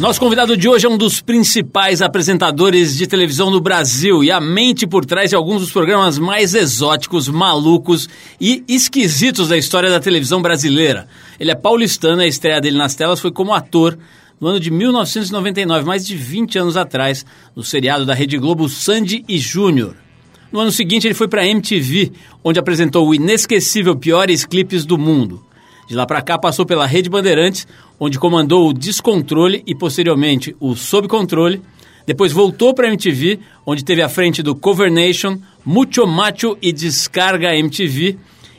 [0.00, 4.40] Nosso convidado de hoje é um dos principais apresentadores de televisão no Brasil e a
[4.40, 8.08] mente por trás de alguns dos programas mais exóticos, malucos
[8.40, 11.06] e esquisitos da história da televisão brasileira.
[11.38, 13.98] Ele é paulistano a estreia dele nas telas foi como ator
[14.40, 19.22] no ano de 1999, mais de 20 anos atrás, no seriado da Rede Globo Sandy
[19.28, 19.96] e Júnior.
[20.50, 22.10] No ano seguinte, ele foi para MTV,
[22.42, 25.44] onde apresentou o inesquecível Piores Clipes do Mundo.
[25.86, 27.66] De lá para cá, passou pela Rede Bandeirantes,
[28.00, 31.60] onde comandou o Descontrole e posteriormente o Sob Controle.
[32.06, 36.72] Depois voltou para a MTV, onde teve à frente do Cover Nation, Mucho Macho e
[36.72, 38.16] Descarga MTV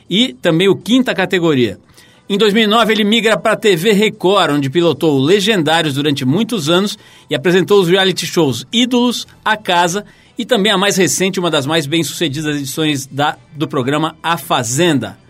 [0.08, 1.80] e também o Quinta Categoria.
[2.28, 6.96] Em 2009, ele migra para a TV Record, onde pilotou Legendários durante muitos anos
[7.28, 10.04] e apresentou os reality shows Ídolos, A Casa
[10.38, 15.21] e também a mais recente, uma das mais bem-sucedidas edições da, do programa A Fazenda.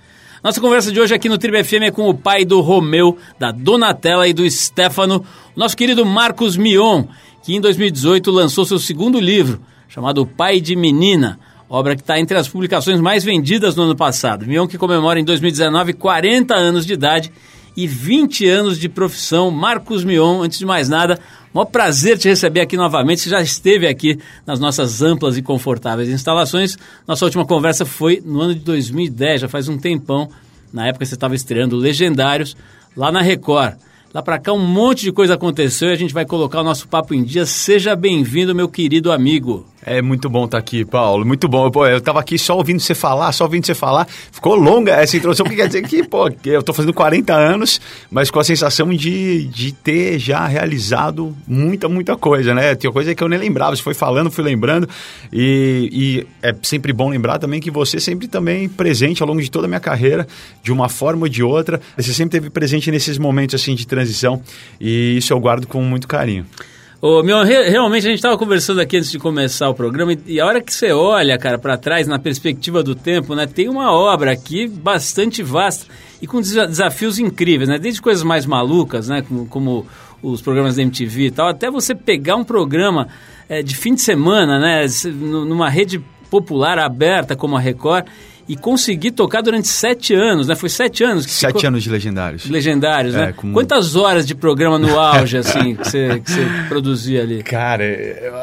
[0.43, 3.53] Nossa conversa de hoje aqui no Tribo FM é com o pai do Romeu, da
[3.53, 7.05] Donatella e do Stefano, nosso querido Marcos Mion,
[7.45, 11.39] que em 2018 lançou seu segundo livro, chamado Pai de Menina,
[11.71, 14.45] obra que está entre as publicações mais vendidas no ano passado.
[14.45, 17.33] Mion que comemora em 2019 40 anos de idade
[17.77, 19.49] e 20 anos de profissão.
[19.49, 21.21] Marcos Mion, antes de mais nada,
[21.53, 23.23] maior prazer te receber aqui novamente.
[23.23, 26.77] Você já esteve aqui nas nossas amplas e confortáveis instalações.
[27.07, 30.29] Nossa última conversa foi no ano de 2010, já faz um tempão.
[30.73, 32.57] Na época você estava estreando Legendários
[32.97, 33.75] lá na Record.
[34.15, 36.87] Lá para cá um monte de coisa aconteceu e a gente vai colocar o nosso
[36.89, 37.47] papo em dia.
[37.47, 39.72] Seja bem-vindo, meu querido amigo.
[39.85, 41.25] É muito bom estar tá aqui, Paulo.
[41.25, 41.69] Muito bom.
[41.71, 44.07] Pô, eu estava aqui só ouvindo você falar, só ouvindo você falar.
[44.07, 48.31] Ficou longa essa introdução, porque quer dizer que, pô, eu estou fazendo 40 anos, mas
[48.31, 52.77] com a sensação de, de ter já realizado muita, muita coisa, né?
[52.77, 53.75] Tinha coisa que eu nem lembrava.
[53.75, 54.89] Você foi falando, fui lembrando.
[55.33, 59.51] E, e é sempre bom lembrar também que você sempre também presente ao longo de
[59.51, 60.29] toda a minha carreira,
[60.63, 61.81] de uma forma ou de outra.
[61.97, 64.41] Você sempre teve presente nesses momentos assim de transição.
[64.81, 66.47] E isso eu guardo com muito carinho.
[67.05, 70.21] Ô, meu, re, realmente a gente estava conversando aqui antes de começar o programa e,
[70.25, 73.69] e a hora que você olha, cara, para trás, na perspectiva do tempo, né, tem
[73.69, 75.93] uma obra aqui bastante vasta
[76.23, 77.77] e com desafios incríveis, né?
[77.77, 79.87] Desde coisas mais malucas, né, como, como
[80.23, 83.09] os programas da MTV e tal, até você pegar um programa
[83.49, 88.07] é, de fim de semana, né, numa rede popular aberta como a Record
[88.53, 90.55] e consegui tocar durante sete anos, né?
[90.55, 91.69] Foi sete anos que Sete ficou...
[91.69, 92.51] anos de Legendários.
[92.51, 93.33] Legendários, é, né?
[93.35, 93.51] Com...
[93.51, 97.43] Quantas horas de programa no auge, assim, que você, que você produzia ali?
[97.43, 97.83] Cara,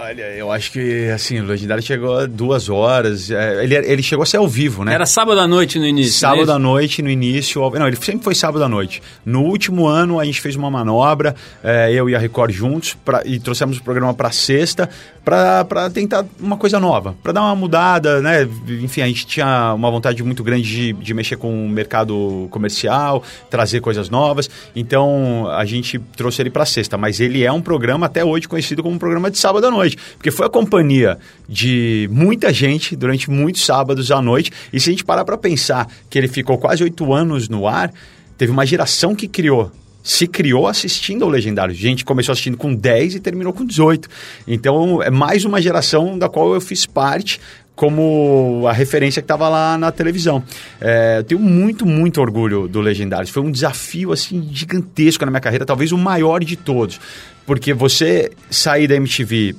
[0.07, 3.29] olha, eu acho que, assim, o Legendário chegou a duas horas.
[3.29, 4.95] É, ele, ele chegou a ser ao vivo, né?
[4.95, 7.61] Era sábado à noite no início, é Sábado à noite no início.
[7.77, 9.03] Não, ele sempre foi sábado à noite.
[9.23, 13.21] No último ano, a gente fez uma manobra, é, eu e a Record juntos, pra,
[13.23, 14.89] e trouxemos o programa para sexta,
[15.23, 18.47] para tentar uma coisa nova, para dar uma mudada, né?
[18.67, 23.23] Enfim, a gente tinha uma vontade muito grande de, de mexer com o mercado comercial,
[23.49, 24.49] trazer coisas novas.
[24.75, 28.83] Então a gente trouxe ele para sexta, mas ele é um programa até hoje conhecido
[28.83, 31.17] como um programa de sábado à noite, porque foi a companhia
[31.47, 34.51] de muita gente durante muitos sábados à noite.
[34.71, 37.91] E se a gente parar para pensar que ele ficou quase oito anos no ar,
[38.37, 39.71] teve uma geração que criou
[40.01, 41.73] se criou assistindo ao Legendário.
[41.73, 44.09] A gente começou assistindo com 10 e terminou com 18.
[44.47, 47.39] Então, é mais uma geração da qual eu fiz parte
[47.79, 50.43] como a referência que estava lá na televisão.
[50.81, 53.29] É, eu tenho muito, muito orgulho do Legendários.
[53.29, 56.99] Foi um desafio assim gigantesco na minha carreira, talvez o maior de todos.
[57.45, 59.55] Porque você sair da MTV,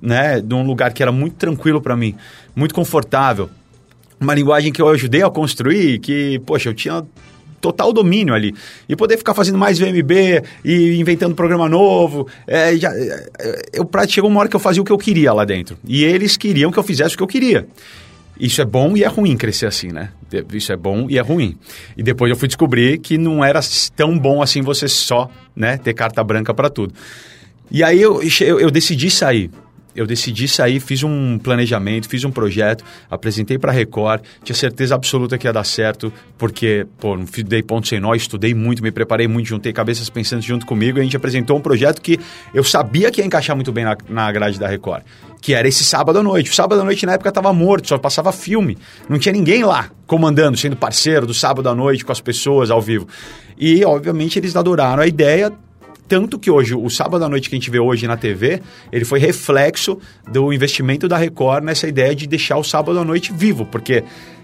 [0.00, 2.14] né, de um lugar que era muito tranquilo para mim,
[2.54, 3.50] muito confortável,
[4.20, 7.04] uma linguagem que eu ajudei a construir, que, poxa, eu tinha
[7.60, 8.54] total domínio ali.
[8.88, 12.26] E poder ficar fazendo mais VMB e inventando programa novo.
[12.46, 13.26] É, já, é,
[13.72, 15.76] eu, chegou uma hora que eu fazia o que eu queria lá dentro.
[15.86, 17.66] E eles queriam que eu fizesse o que eu queria.
[18.38, 20.10] Isso é bom e é ruim crescer assim, né?
[20.54, 21.58] Isso é bom e é ruim.
[21.94, 23.60] E depois eu fui descobrir que não era
[23.94, 26.94] tão bom assim você só né, ter carta branca para tudo.
[27.70, 29.50] E aí eu, eu, eu decidi sair
[29.94, 35.36] eu decidi sair, fiz um planejamento, fiz um projeto, apresentei para Record, tinha certeza absoluta
[35.36, 39.26] que ia dar certo, porque, pô, não dei ponto sem nó, estudei muito, me preparei
[39.26, 42.18] muito, juntei cabeças pensantes junto comigo e a gente apresentou um projeto que
[42.54, 45.02] eu sabia que ia encaixar muito bem na, na grade da Record,
[45.40, 46.50] que era esse sábado à noite.
[46.50, 48.76] O sábado à noite na época estava morto, só passava filme,
[49.08, 52.80] não tinha ninguém lá comandando, sendo parceiro do sábado à noite com as pessoas ao
[52.80, 53.06] vivo.
[53.56, 55.52] E, obviamente, eles adoraram a ideia,
[56.10, 58.60] tanto que hoje, o sábado à noite que a gente vê hoje na TV,
[58.90, 59.96] ele foi reflexo
[60.28, 64.02] do investimento da Record nessa ideia de deixar o sábado à noite vivo, porque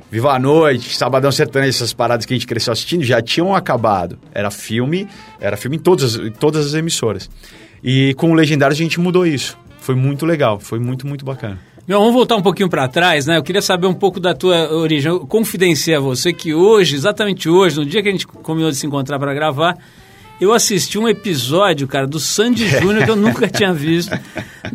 [0.08, 4.16] Viva a Noite, Sabadão Sertanejo, essas paradas que a gente cresceu assistindo já tinham acabado.
[4.32, 5.08] Era filme,
[5.40, 7.28] era filme em todas, em todas as emissoras.
[7.82, 9.58] E com o Legendário a gente mudou isso.
[9.80, 11.58] Foi muito legal, foi muito, muito bacana.
[11.88, 13.36] Meu, vamos voltar um pouquinho para trás, né?
[13.36, 15.10] Eu queria saber um pouco da tua origem.
[15.10, 18.76] Eu confidenciei a você que hoje, exatamente hoje, no dia que a gente combinou de
[18.76, 19.76] se encontrar para gravar,
[20.40, 24.16] eu assisti um episódio, cara, do Sandy Júnior que eu nunca tinha visto.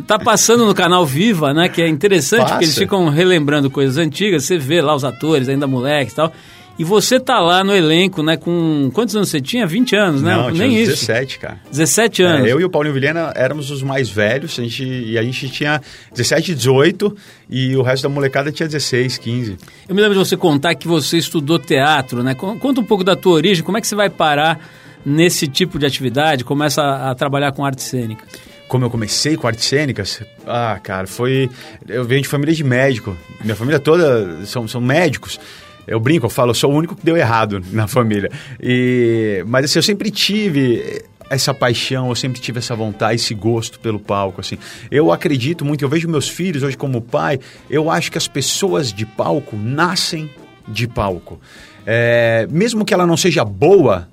[0.06, 1.68] Tá passando no canal Viva, né?
[1.68, 2.52] Que é interessante, Passa.
[2.54, 4.44] porque eles ficam relembrando coisas antigas.
[4.44, 6.32] Você vê lá os atores, ainda moleques e tal.
[6.78, 8.36] E você tá lá no elenco, né?
[8.38, 9.66] Com quantos anos você tinha?
[9.66, 10.34] 20 anos, né?
[10.34, 10.92] Não, Nem tinha isso.
[11.06, 11.60] 17, cara.
[11.70, 12.46] 17 anos.
[12.48, 15.50] É, eu e o Paulinho Vilhena éramos os mais velhos, a gente, e a gente
[15.50, 15.80] tinha
[16.12, 17.14] 17, 18,
[17.50, 19.58] e o resto da molecada tinha 16, 15.
[19.86, 22.34] Eu me lembro de você contar que você estudou teatro, né?
[22.34, 24.58] Con- Conta um pouco da tua origem, como é que você vai parar
[25.04, 28.24] nesse tipo de atividade, começa a, trabalhar com arte cênica?
[28.68, 31.50] Como eu comecei com artes cênicas, ah, cara, foi.
[31.86, 33.16] Eu venho de família de médico.
[33.42, 35.38] Minha família toda são, são médicos.
[35.86, 38.30] Eu brinco, eu falo, eu sou o único que deu errado na família.
[38.60, 43.80] E, mas assim, eu sempre tive essa paixão, eu sempre tive essa vontade, esse gosto
[43.80, 44.58] pelo palco, assim.
[44.90, 47.40] Eu acredito muito, eu vejo meus filhos hoje como pai,
[47.70, 50.30] eu acho que as pessoas de palco nascem
[50.68, 51.40] de palco.
[51.86, 54.08] É, mesmo que ela não seja boa,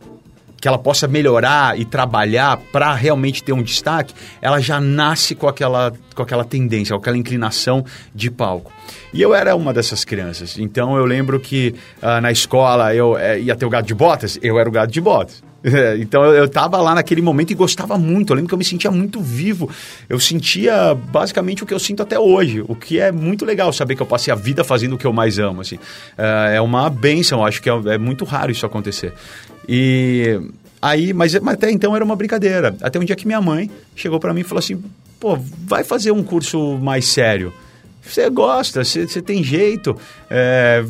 [0.60, 5.48] que ela possa melhorar e trabalhar para realmente ter um destaque, ela já nasce com
[5.48, 8.72] aquela, com aquela tendência, com aquela inclinação de palco.
[9.14, 10.58] E eu era uma dessas crianças.
[10.58, 14.38] Então eu lembro que ah, na escola eu eh, ia ter o gato de botas,
[14.42, 15.49] eu era o gato de botas.
[16.00, 18.32] Então eu, eu tava lá naquele momento e gostava muito.
[18.32, 19.70] Eu lembro que eu me sentia muito vivo.
[20.08, 23.96] Eu sentia basicamente o que eu sinto até hoje, o que é muito legal saber
[23.96, 25.62] que eu passei a vida fazendo o que eu mais amo.
[25.62, 25.78] Assim.
[26.18, 29.14] Ah, é uma benção, acho que é, é muito raro isso acontecer.
[29.68, 30.40] E
[30.82, 32.76] aí, mas, mas até então era uma brincadeira.
[32.82, 34.82] Até um dia que minha mãe chegou para mim e falou assim:
[35.20, 37.54] pô, vai fazer um curso mais sério.
[38.02, 39.96] Você gosta, você, tem jeito,
[40.30, 40.84] é,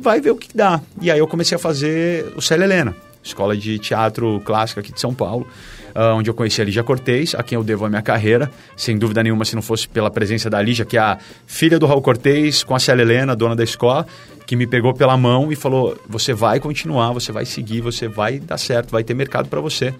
[0.00, 0.80] vai ver o que dá.
[1.00, 5.00] E aí eu comecei a fazer o Célia Helena, escola de teatro clássico aqui de
[5.00, 5.46] São Paulo,
[5.94, 8.50] ah, onde eu conheci a Lígia Cortez, a quem eu devo a minha carreira.
[8.76, 11.86] Sem dúvida nenhuma, se não fosse pela presença da Lígia, que é a filha do
[11.86, 14.06] Raul Cortez, com a Célia Helena, dona da escola,
[14.46, 18.38] que me pegou pela mão e falou: você vai continuar, você vai seguir, você vai
[18.38, 19.94] dar certo, vai ter mercado para você.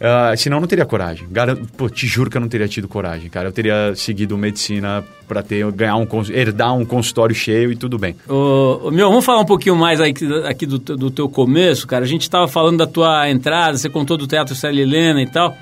[0.00, 1.26] Ah, senão eu não teria coragem.
[1.30, 3.48] Garan- Pô, te juro que eu não teria tido coragem, cara.
[3.48, 8.14] Eu teria seguido medicina para ter ganhar um herdar um consultório cheio e tudo bem.
[8.28, 12.04] Ô, meu, vamos falar um pouquinho mais aí, que- aqui do, do teu começo, cara.
[12.04, 15.56] A gente estava falando da tua entrada, você contou do Teatro Célia Helena e tal.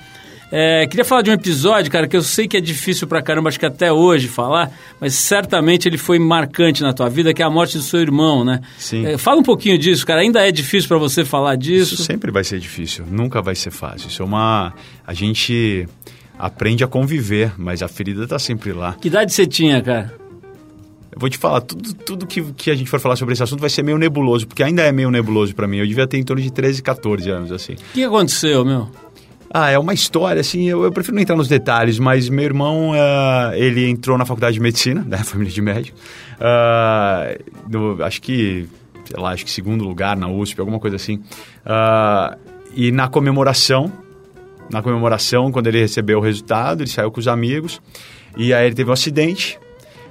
[0.51, 3.49] É, queria falar de um episódio, cara, que eu sei que é difícil pra caramba,
[3.49, 4.71] acho que até hoje falar,
[5.01, 8.45] mas certamente ele foi marcante na tua vida, que é a morte do seu irmão,
[8.45, 8.61] né?
[8.79, 9.05] Sim.
[9.05, 10.21] É, fala um pouquinho disso, cara.
[10.21, 11.95] Ainda é difícil pra você falar disso?
[11.95, 14.09] Isso sempre vai ser difícil, nunca vai ser fácil.
[14.09, 14.73] Isso é uma.
[15.05, 15.89] A gente
[16.39, 18.95] aprende a conviver, mas a ferida está sempre lá.
[19.01, 20.15] Que idade você tinha, cara?
[21.11, 23.59] Eu vou te falar, tudo, tudo que, que a gente for falar sobre esse assunto
[23.59, 25.79] vai ser meio nebuloso, porque ainda é meio nebuloso para mim.
[25.79, 27.73] Eu devia ter em torno de 13, 14 anos, assim.
[27.73, 28.91] O que aconteceu, meu?
[29.53, 32.93] Ah, é uma história, assim, eu, eu prefiro não entrar nos detalhes, mas meu irmão,
[32.95, 35.97] ah, ele entrou na faculdade de medicina, da família de médico,
[36.41, 37.37] ah,
[37.69, 38.67] no- acho que,
[39.05, 41.21] sei lá, acho que segundo lugar na USP, alguma coisa assim,
[41.65, 42.37] Ah,
[42.75, 43.91] e na comemoração,
[44.71, 47.81] na comemoração, quando ele recebeu o resultado, ele saiu com os amigos,
[48.37, 49.59] e aí ele teve um acidente,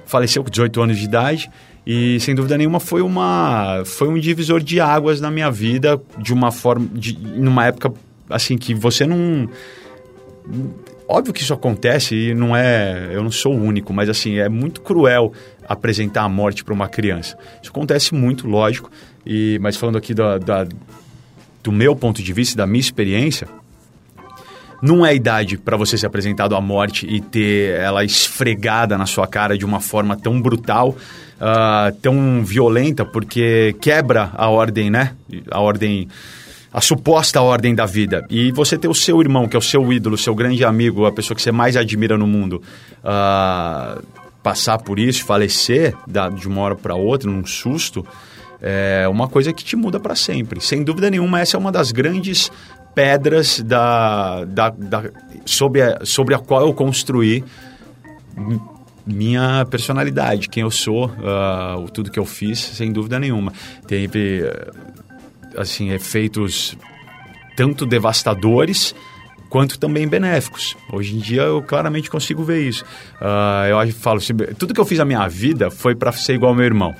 [0.06, 1.50] faleceu com 18 anos de idade,
[1.86, 6.32] e sem dúvida nenhuma foi uma foi um divisor de águas na minha vida de
[6.32, 7.92] uma forma de, numa época
[8.28, 9.48] assim que você não
[11.08, 14.48] óbvio que isso acontece e não é eu não sou o único mas assim é
[14.48, 15.32] muito cruel
[15.68, 18.90] apresentar a morte para uma criança isso acontece muito lógico
[19.24, 20.66] e mas falando aqui da, da
[21.62, 23.48] do meu ponto de vista da minha experiência
[24.82, 29.26] não é idade para você ser apresentado à morte e ter ela esfregada na sua
[29.26, 30.96] cara de uma forma tão brutal,
[31.40, 35.14] ah, tão violenta, porque quebra a ordem, né?
[35.50, 36.08] A ordem.
[36.76, 38.22] A suposta ordem da vida.
[38.28, 41.10] E você ter o seu irmão, que é o seu ídolo, seu grande amigo, a
[41.12, 42.60] pessoa que você mais admira no mundo,
[43.02, 43.98] ah,
[44.42, 48.06] passar por isso, falecer da- de uma hora para outra, num susto,
[48.60, 50.60] é uma coisa que te muda para sempre.
[50.60, 52.50] Sem dúvida nenhuma, essa é uma das grandes
[52.94, 55.04] pedras da, da, da-
[55.46, 57.42] sobre, a, sobre a qual eu construí
[58.36, 58.60] mi-
[59.06, 61.10] minha personalidade, quem eu sou,
[61.82, 63.52] o tudo que eu fiz, sem dúvida nenhuma.
[63.86, 64.42] Teve,
[65.56, 66.76] assim, efeitos
[67.56, 68.94] tanto devastadores
[69.48, 70.76] quanto também benéficos.
[70.92, 72.84] Hoje em dia eu claramente consigo ver isso.
[73.20, 74.20] Ah, eu falo,
[74.58, 76.94] tudo que eu fiz na minha vida foi para ser igual ao meu irmão.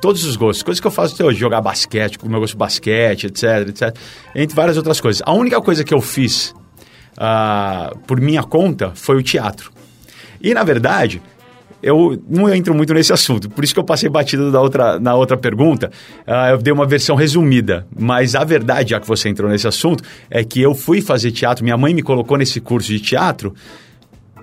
[0.00, 2.58] Todos os gostos, coisas que eu faço até hoje, jogar basquete, o meu gosto de
[2.58, 3.96] basquete, etc, etc,
[4.34, 5.22] entre várias outras coisas.
[5.24, 6.54] A única coisa que eu fiz
[7.16, 9.72] ah, por minha conta foi o teatro.
[10.40, 11.22] E, na verdade,
[11.82, 15.14] eu não entro muito nesse assunto, por isso que eu passei batido da outra, na
[15.14, 15.90] outra pergunta.
[16.26, 20.02] Uh, eu dei uma versão resumida, mas a verdade, já que você entrou nesse assunto,
[20.30, 23.54] é que eu fui fazer teatro, minha mãe me colocou nesse curso de teatro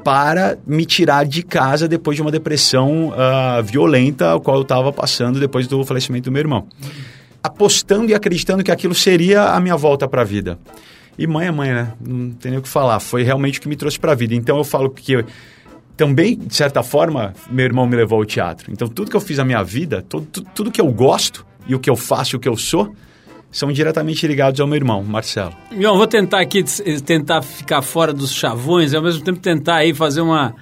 [0.04, 4.92] para me tirar de casa depois de uma depressão uh, violenta, a qual eu estava
[4.92, 6.68] passando depois do falecimento do meu irmão.
[7.42, 10.60] Apostando e acreditando que aquilo seria a minha volta para a vida.
[11.18, 11.94] E mãe é mãe, né?
[12.06, 13.00] Não tem nem o que falar.
[13.00, 14.34] Foi realmente o que me trouxe para a vida.
[14.34, 15.24] Então eu falo que
[15.96, 18.72] também, de certa forma, meu irmão me levou ao teatro.
[18.72, 21.76] Então tudo que eu fiz na minha vida, tudo, tudo, tudo que eu gosto e
[21.76, 22.94] o que eu faço o que eu sou,
[23.52, 25.54] são diretamente ligados ao meu irmão, Marcelo.
[25.80, 26.64] João, vou tentar aqui
[27.06, 30.56] tentar ficar fora dos chavões e ao mesmo tempo tentar aí fazer uma,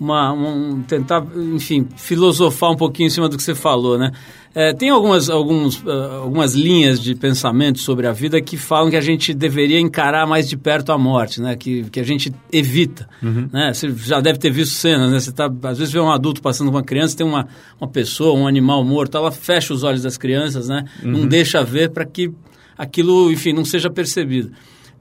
[0.00, 4.10] uma um, tentar, enfim, filosofar um pouquinho em cima do que você falou, né?
[4.52, 5.90] É, tem algumas, alguns, uh,
[6.22, 10.48] algumas linhas de pensamento sobre a vida que falam que a gente deveria encarar mais
[10.48, 11.54] de perto a morte, né?
[11.54, 13.48] Que, que a gente evita, uhum.
[13.52, 13.72] né?
[13.72, 15.20] Você já deve ter visto cenas, né?
[15.20, 17.46] Você tá, às vezes vê um adulto passando com uma criança, tem uma,
[17.80, 20.84] uma pessoa, um animal morto, ela fecha os olhos das crianças, né?
[21.02, 21.12] Uhum.
[21.12, 22.32] Não deixa ver para que
[22.76, 24.50] aquilo, enfim, não seja percebido.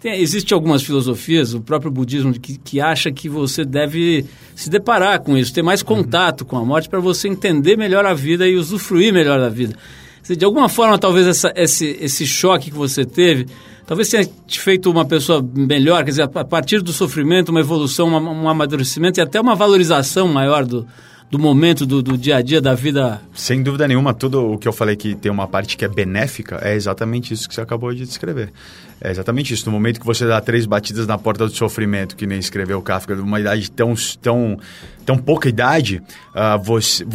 [0.02, 4.26] Tem, existe algumas filosofias, o próprio budismo, que, que acha que você deve
[4.56, 8.14] se deparar com isso, ter mais contato com a morte para você entender melhor a
[8.14, 9.76] vida e usufruir melhor da vida.
[10.30, 13.48] De alguma forma, talvez essa, esse, esse choque que você teve,
[13.86, 18.08] talvez tenha te feito uma pessoa melhor, quer dizer, a partir do sofrimento, uma evolução,
[18.08, 20.88] uma, um amadurecimento e até uma valorização maior do,
[21.30, 23.22] do momento, do, do, dia a dia, da vida?
[23.34, 26.60] Sem dúvida nenhuma, tudo o que eu falei que tem uma parte que é benéfica
[26.62, 28.52] é exatamente isso que você acabou de descrever.
[29.02, 29.66] É exatamente isso.
[29.66, 33.16] No momento que você dá três batidas na porta do sofrimento, que nem escreveu Kafka,
[33.16, 34.58] de uma idade tão, tão,
[35.06, 36.02] tão pouca idade,
[36.36, 37.06] uh, você,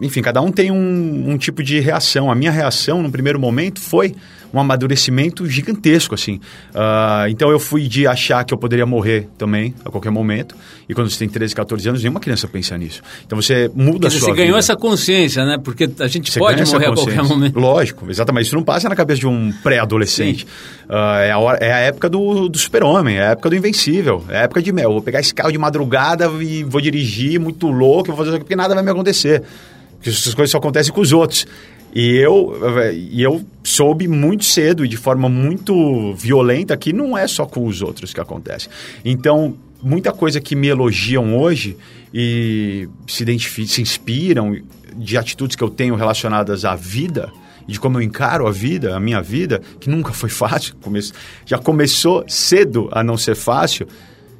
[0.00, 2.30] enfim, cada um tem um, um tipo de reação.
[2.30, 4.14] A minha reação, no primeiro momento, foi
[4.54, 6.36] um amadurecimento gigantesco, assim.
[6.70, 10.54] Uh, então eu fui de achar que eu poderia morrer também a qualquer momento.
[10.88, 13.02] E quando você tem 13, 14 anos, nenhuma criança pensa nisso.
[13.26, 15.58] Então você muda dizer, a sua Você ganhou essa consciência, né?
[15.62, 17.58] Porque a gente você pode morrer a qualquer momento.
[17.58, 18.46] Lógico, exatamente.
[18.46, 20.46] Isso não passa na cabeça de um pré-adolescente.
[20.88, 24.24] Uh, é, a hora, é a época do, do super-homem, é a época do invencível,
[24.28, 27.66] é a época de, meu, vou pegar esse carro de madrugada e vou dirigir muito
[27.68, 29.42] louco, vou fazer porque nada vai me acontecer.
[29.96, 31.46] Porque essas coisas só acontecem com os outros.
[31.94, 32.54] E eu,
[32.92, 37.66] e eu soube muito cedo e de forma muito violenta que não é só com
[37.66, 38.68] os outros que acontece.
[39.04, 41.76] Então, muita coisa que me elogiam hoje
[42.12, 43.24] e se
[43.66, 44.56] se inspiram
[44.96, 47.32] de atitudes que eu tenho relacionadas à vida
[47.68, 50.74] e de como eu encaro a vida, a minha vida, que nunca foi fácil,
[51.44, 53.86] já começou cedo a não ser fácil,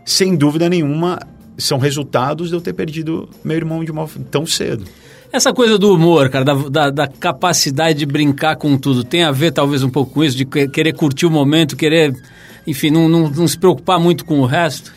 [0.04, 1.18] sem dúvida nenhuma
[1.56, 4.84] são resultados de eu ter perdido meu irmão de uma tão cedo.
[5.32, 9.32] Essa coisa do humor, cara, da, da, da, capacidade de brincar com tudo, tem a
[9.32, 12.14] ver talvez um pouco com isso, de querer curtir o momento, querer,
[12.66, 14.92] enfim, não, não, não se preocupar muito com o resto?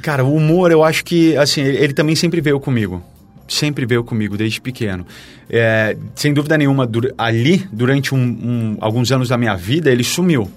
[0.00, 3.02] Cara, o humor, eu acho que, assim, ele, ele também sempre veio comigo.
[3.46, 5.06] Sempre veio comigo, desde pequeno.
[5.50, 10.50] É, sem dúvida nenhuma, ali, durante um, um, alguns anos da minha vida, ele sumiu.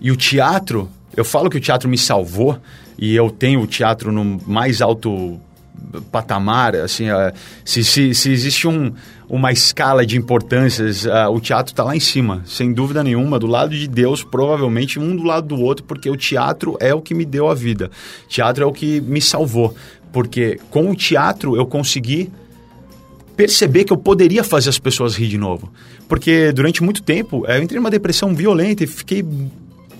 [0.00, 2.58] E o teatro, eu falo que o teatro me salvou,
[2.98, 5.38] e eu tenho o teatro no mais alto
[6.10, 7.32] patamar, assim, uh,
[7.64, 8.92] se, se, se, existe um,
[9.30, 13.46] uma escala de importâncias, uh, o teatro está lá em cima, sem dúvida nenhuma, do
[13.46, 17.14] lado de Deus, provavelmente um do lado do outro, porque o teatro é o que
[17.14, 17.92] me deu a vida,
[18.28, 19.72] teatro é o que me salvou,
[20.12, 22.28] porque com o teatro eu consegui
[23.36, 25.72] perceber que eu poderia fazer as pessoas rir de novo.
[26.08, 29.24] Porque durante muito tempo eu entrei numa depressão violenta e fiquei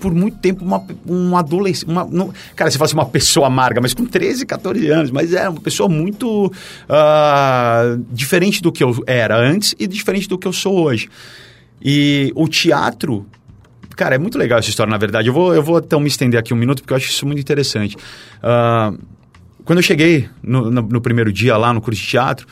[0.01, 1.87] por muito tempo uma, um adolescente.
[1.87, 5.11] Uma, não, cara, você fala assim, uma pessoa amarga, mas com 13, 14 anos.
[5.11, 10.37] Mas é uma pessoa muito uh, diferente do que eu era antes e diferente do
[10.37, 11.07] que eu sou hoje.
[11.81, 13.25] E o teatro.
[13.95, 15.27] Cara, é muito legal essa história, na verdade.
[15.27, 17.39] Eu vou, eu vou então me estender aqui um minuto, porque eu acho isso muito
[17.39, 17.95] interessante.
[18.37, 18.97] Uh,
[19.63, 22.47] quando eu cheguei no, no, no, primeiro dia lá no curso de teatro,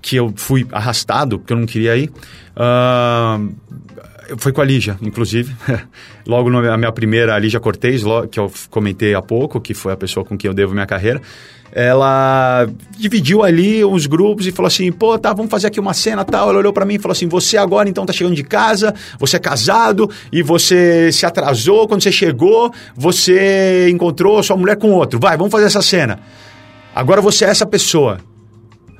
[0.00, 2.10] que eu fui arrastado, porque eu não queria ir,
[2.56, 3.54] uh,
[4.38, 5.54] foi com a Lígia, inclusive.
[6.26, 9.96] Logo na minha primeira, a Lígia Cortez, que eu comentei há pouco, que foi a
[9.96, 11.20] pessoa com quem eu devo minha carreira.
[11.72, 12.68] Ela
[12.98, 16.48] dividiu ali os grupos e falou assim: pô, tá, vamos fazer aqui uma cena tal.
[16.48, 19.36] Ela olhou para mim e falou assim: você agora então tá chegando de casa, você
[19.36, 21.86] é casado e você se atrasou.
[21.86, 25.20] Quando você chegou, você encontrou sua mulher com outro.
[25.20, 26.18] Vai, vamos fazer essa cena.
[26.94, 28.18] Agora você é essa pessoa.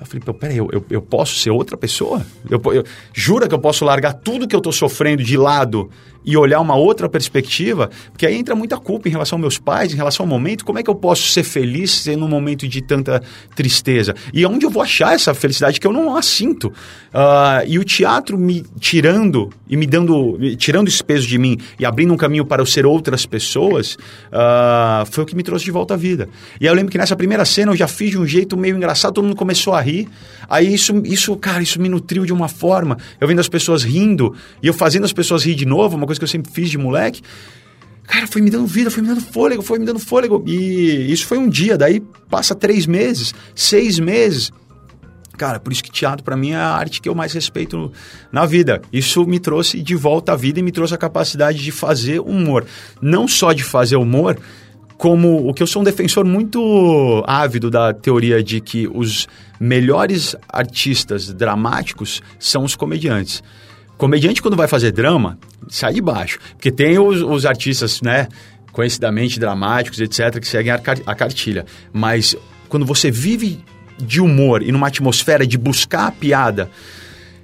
[0.01, 2.25] Eu falei, pô, peraí, eu, eu, eu posso ser outra pessoa?
[2.49, 5.91] Eu, eu, jura que eu posso largar tudo que eu estou sofrendo de lado
[6.25, 9.93] e olhar uma outra perspectiva, porque aí entra muita culpa em relação aos meus pais,
[9.93, 10.65] em relação ao momento.
[10.65, 13.23] Como é que eu posso ser feliz sendo um momento de tanta
[13.55, 14.15] tristeza?
[14.33, 16.69] E onde eu vou achar essa felicidade que eu não a sinto?
[16.69, 21.85] Uh, e o teatro me tirando e me dando, tirando esse peso de mim e
[21.85, 25.71] abrindo um caminho para eu ser outras pessoas, uh, foi o que me trouxe de
[25.71, 26.29] volta à vida.
[26.61, 28.77] E aí eu lembro que nessa primeira cena eu já fiz de um jeito meio
[28.77, 29.90] engraçado, todo mundo começou a rir.
[30.49, 32.97] Aí isso, isso, cara, isso me nutriu de uma forma.
[33.21, 36.19] Eu vendo as pessoas rindo e eu fazendo as pessoas rir de novo, uma coisa
[36.19, 37.23] que eu sempre fiz de moleque.
[38.05, 40.43] Cara, foi me dando vida, foi me dando fôlego, foi me dando fôlego.
[40.47, 44.51] E isso foi um dia, daí passa três meses, seis meses.
[45.39, 47.91] Cara, por isso que teatro para mim é a arte que eu mais respeito
[48.31, 48.83] na vida.
[48.93, 52.67] Isso me trouxe de volta à vida e me trouxe a capacidade de fazer humor.
[53.01, 54.37] Não só de fazer humor,
[55.01, 59.27] como o que eu sou um defensor muito ávido da teoria de que os
[59.59, 63.43] melhores artistas dramáticos são os comediantes.
[63.97, 65.39] Comediante, quando vai fazer drama,
[65.71, 66.39] sai de baixo.
[66.51, 68.29] Porque tem os, os artistas, né,
[68.73, 71.65] conhecidamente dramáticos, etc., que seguem a, car a cartilha.
[71.91, 72.37] Mas
[72.69, 73.59] quando você vive
[73.99, 76.71] de humor e numa atmosfera de buscar a piada,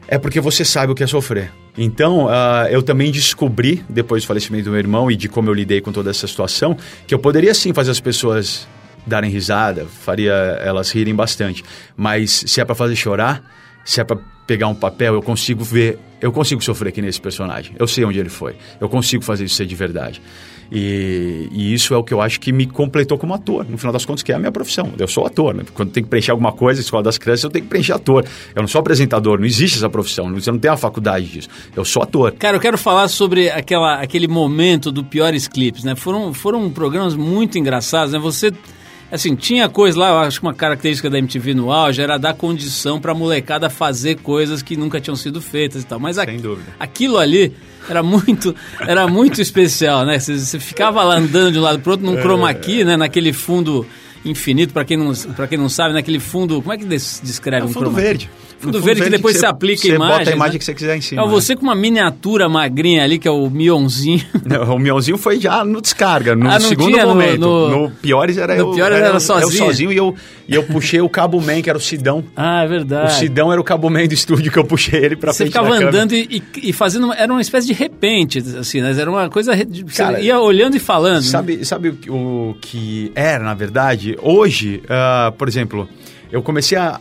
[0.07, 1.51] é porque você sabe o que é sofrer.
[1.78, 5.54] Então, uh, eu também descobri, depois do falecimento do meu irmão e de como eu
[5.54, 8.66] lidei com toda essa situação, que eu poderia sim fazer as pessoas
[9.06, 11.62] darem risada, faria elas rirem bastante.
[11.97, 13.42] Mas se é para fazer chorar,
[13.85, 17.75] se é para pegar um papel, eu consigo ver, eu consigo sofrer aqui nesse personagem.
[17.78, 18.56] Eu sei onde ele foi.
[18.80, 20.21] Eu consigo fazer isso ser de verdade.
[20.71, 23.67] E, e, isso é o que eu acho que me completou como ator.
[23.69, 24.93] No final das contas, que é a minha profissão.
[24.99, 25.65] Eu sou ator, né?
[25.75, 28.25] Quando tem que preencher alguma coisa, escola das crianças, eu tenho que preencher ator.
[28.55, 30.33] Eu não sou apresentador, não existe essa profissão.
[30.35, 31.49] Você não tem a faculdade disso.
[31.75, 32.33] Eu sou ator.
[32.33, 35.95] Cara, eu quero falar sobre aquela, aquele momento do Piores Clipes, né?
[35.95, 38.19] Foram, foram programas muito engraçados, né?
[38.19, 38.53] Você
[39.17, 42.35] Assim, tinha coisa lá, eu acho que uma característica da MTV no auge era dar
[42.35, 45.99] condição pra molecada fazer coisas que nunca tinham sido feitas e tal.
[45.99, 46.73] Mas Sem dúvida.
[46.79, 47.53] aquilo ali
[47.89, 50.19] era muito, era muito especial, né?
[50.19, 52.97] Você, você ficava lá andando de um lado pro outro num chroma key, né?
[52.97, 53.87] Naquele fundo
[54.25, 55.13] infinito, para quem, não,
[55.49, 56.61] quem não sabe, naquele fundo.
[56.61, 58.31] Como é que descreve é um fundo chroma verde.
[58.59, 60.19] Fundo, verde, que depois você, você aplica você imagem.
[60.19, 60.59] bota a imagem né?
[60.59, 61.23] que você quiser em cima.
[61.23, 64.25] É você com uma miniatura magrinha ali, que é o Mionzinho.
[64.45, 67.39] Não, o Mionzinho foi já no descarga, no Ah, segundo tinha no- momento.
[67.41, 68.71] no- No, piores era no eu.
[68.73, 69.61] piores era eu- sozinho.
[69.63, 70.15] Eu sozinho e eu,
[70.49, 72.25] e eu puxei o Cabo Man, que era o Sidão.
[72.35, 73.15] Ah, é O verdade.
[73.15, 76.15] Sidão era o Cabo Man do estúdio que eu puxei ele pra Você ficava andando
[76.15, 77.13] e, e- fazendo.
[77.13, 78.95] Era uma espécie de repente, assim, né?
[78.99, 79.54] Era uma coisa.
[79.54, 81.17] Você Cara, ia olhando e falando.
[81.17, 81.21] né?
[81.30, 84.17] Sabe, sabe o, que- o que era, na verdade?
[84.23, 85.87] Hoje, ah, por exemplo,
[86.33, 87.00] eu comecei a,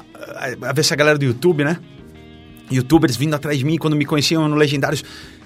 [0.61, 1.79] a ver essa galera do YouTube, né?
[2.71, 5.03] Youtubers vindo atrás de mim quando me conheciam no Legendários.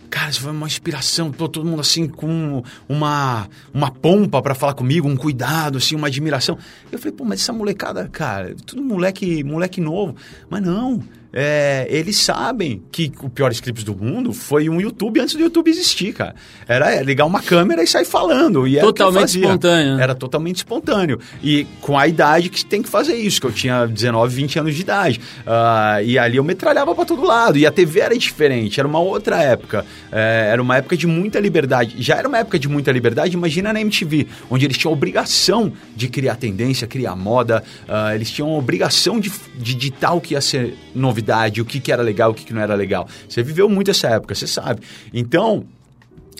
[0.10, 1.32] Cara, isso foi uma inspiração.
[1.32, 6.08] Pô, todo mundo assim com uma, uma pompa pra falar comigo, um cuidado, assim, uma
[6.08, 6.58] admiração.
[6.92, 10.16] Eu falei, pô, mas essa molecada, cara, tudo moleque, moleque novo.
[10.50, 15.36] Mas não, é, eles sabem que o Piores Clipes do Mundo foi um YouTube antes
[15.36, 16.34] do YouTube existir, cara.
[16.68, 18.68] Era ligar uma câmera e sair falando.
[18.68, 20.04] E Totalmente espontâneo, né?
[20.04, 21.20] Era totalmente espontâneo.
[21.44, 24.76] E com a idade que tem que fazer isso, que eu tinha 19, 20 anos
[24.76, 25.22] de idade.
[25.46, 27.58] Ah, e ali eu metralhava pra todo lado.
[27.58, 29.86] E a TV era diferente, era uma outra época.
[30.12, 31.96] É, era uma época de muita liberdade.
[32.00, 35.72] Já era uma época de muita liberdade, imagina na MTV, onde eles tinham a obrigação
[35.96, 37.64] de criar tendência, criar moda.
[37.88, 41.19] ah, eles tinham a obrigação de, de ditar o que ia ser novidade,
[41.62, 43.08] o que, que era legal, o que, que não era legal.
[43.28, 44.82] Você viveu muito essa época, você sabe.
[45.14, 45.66] Então,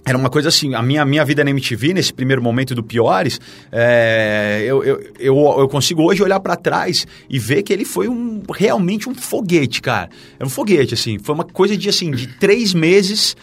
[0.06, 3.40] era uma coisa assim, a minha, minha vida na MTV, nesse primeiro momento do Piores,
[3.72, 8.08] é, eu, eu, eu, eu consigo hoje olhar pra trás e ver que ele foi
[8.08, 10.10] um, realmente um foguete, cara.
[10.38, 11.20] Era um foguete, assim.
[11.20, 13.36] Foi uma coisa de, assim, de três meses.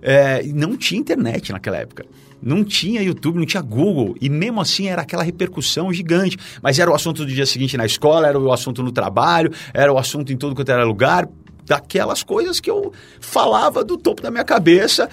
[0.00, 2.06] é, não tinha internet naquela época.
[2.44, 4.14] Não tinha YouTube, não tinha Google.
[4.20, 6.36] E mesmo assim era aquela repercussão gigante.
[6.62, 9.90] Mas era o assunto do dia seguinte na escola, era o assunto no trabalho, era
[9.92, 11.26] o assunto em todo quanto era lugar.
[11.64, 15.08] Daquelas coisas que eu falava do topo da minha cabeça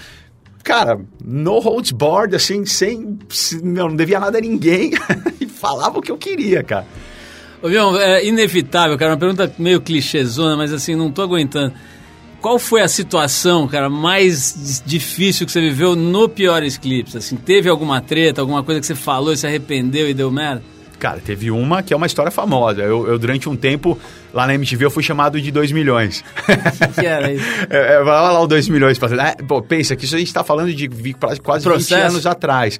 [0.63, 3.17] cara, no holds barred, assim, sem.
[3.30, 4.91] se- Meu, não devia nada a ninguém.
[5.41, 6.86] e falava o que eu queria, cara.
[7.63, 11.74] Ô, Bion, é inevitável, cara, uma pergunta meio clichêzona, mas assim, não tô aguentando.
[12.41, 17.15] Qual foi a situação, cara, mais difícil que você viveu no Piores Clipes?
[17.15, 20.63] Assim, teve alguma treta, alguma coisa que você falou e se arrependeu e deu merda?
[20.97, 22.82] Cara, teve uma que é uma história famosa.
[22.82, 23.97] Eu, eu, durante um tempo,
[24.34, 26.23] lá na MTV, eu fui chamado de 2 milhões.
[26.89, 27.43] O que era isso?
[27.71, 30.32] É, é, vai lá o 2 milhões pra é, pô, Pensa que isso a gente
[30.34, 32.06] tá falando de vi- quase quase 20 Processo?
[32.12, 32.80] anos atrás.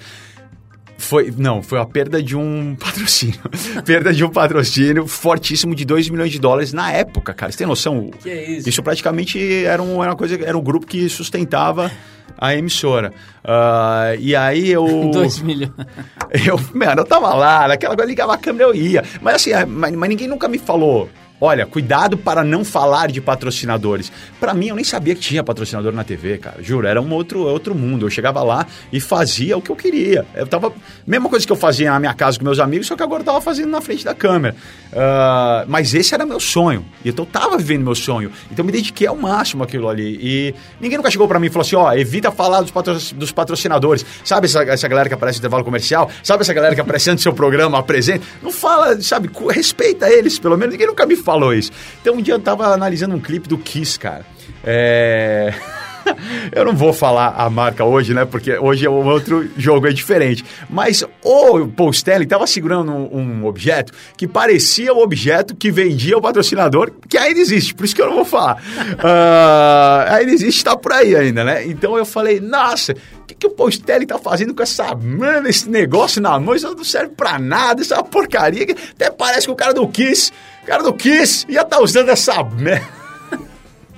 [1.02, 3.40] Foi, não, foi a perda de um patrocínio.
[3.84, 7.52] perda de um patrocínio fortíssimo de 2 milhões de dólares na época, cara.
[7.52, 8.12] Você tem noção?
[8.22, 8.70] Que é isso?
[8.70, 11.92] Isso praticamente era, um, era uma coisa, era um grupo que sustentava
[12.38, 13.12] a emissora.
[13.44, 14.86] Ah, e aí eu.
[15.12, 15.72] 2 milhões.
[16.48, 19.04] Eu, mano, eu tava lá, naquela coisa, ligava a câmera eu ia.
[19.22, 21.10] Mas assim, é, mas, mas ninguém nunca me falou
[21.44, 24.12] Olha, cuidado para não falar de patrocinadores.
[24.40, 26.62] Para mim, eu nem sabia que tinha patrocinador na TV, cara.
[26.62, 28.06] Juro, era um outro, outro mundo.
[28.06, 30.24] Eu chegava lá e fazia o que eu queria.
[30.36, 30.72] Eu tava.
[31.06, 33.26] Mesma coisa que eu fazia na minha casa com meus amigos, só que agora eu
[33.26, 34.56] tava fazendo na frente da câmera.
[34.94, 36.86] Uh, mas esse era meu sonho.
[37.04, 38.32] E então eu tava vivendo meu sonho.
[38.52, 40.20] Então eu me dediquei ao máximo aquilo ali.
[40.22, 42.94] E ninguém nunca chegou para mim e falou assim: ó, evita falar dos, patro...
[43.16, 44.06] dos patrocinadores.
[44.24, 46.08] Sabe essa, essa galera que aparece no intervalo comercial?
[46.22, 48.24] Sabe essa galera que aparece antes do seu programa, apresenta?
[48.44, 49.28] Não fala, sabe?
[49.50, 50.74] Respeita eles, pelo menos.
[50.74, 51.72] Ninguém nunca me falou falou isso.
[52.02, 54.26] Então um dia eu tava analisando um clipe do Kiss, cara.
[54.64, 55.54] É.
[56.52, 58.26] eu não vou falar a marca hoje, né?
[58.26, 60.44] Porque hoje é um outro jogo, é diferente.
[60.70, 66.22] Mas o Stanley estava segurando um, um, objeto que parecia o objeto que vendia o
[66.22, 68.58] patrocinador, que ainda existe, por isso que eu não vou falar.
[68.58, 71.66] Uh, ainda existe, está por aí ainda, né?
[71.66, 75.70] Então eu falei, nossa, o que, que o Stanley tá fazendo com essa, mano, esse
[75.70, 76.56] negócio na mão?
[76.56, 78.66] Isso não serve pra nada, isso é uma porcaria.
[78.96, 82.10] Até parece que o cara do Kiss, o cara do Kiss ia estar tá usando
[82.10, 83.02] essa merda.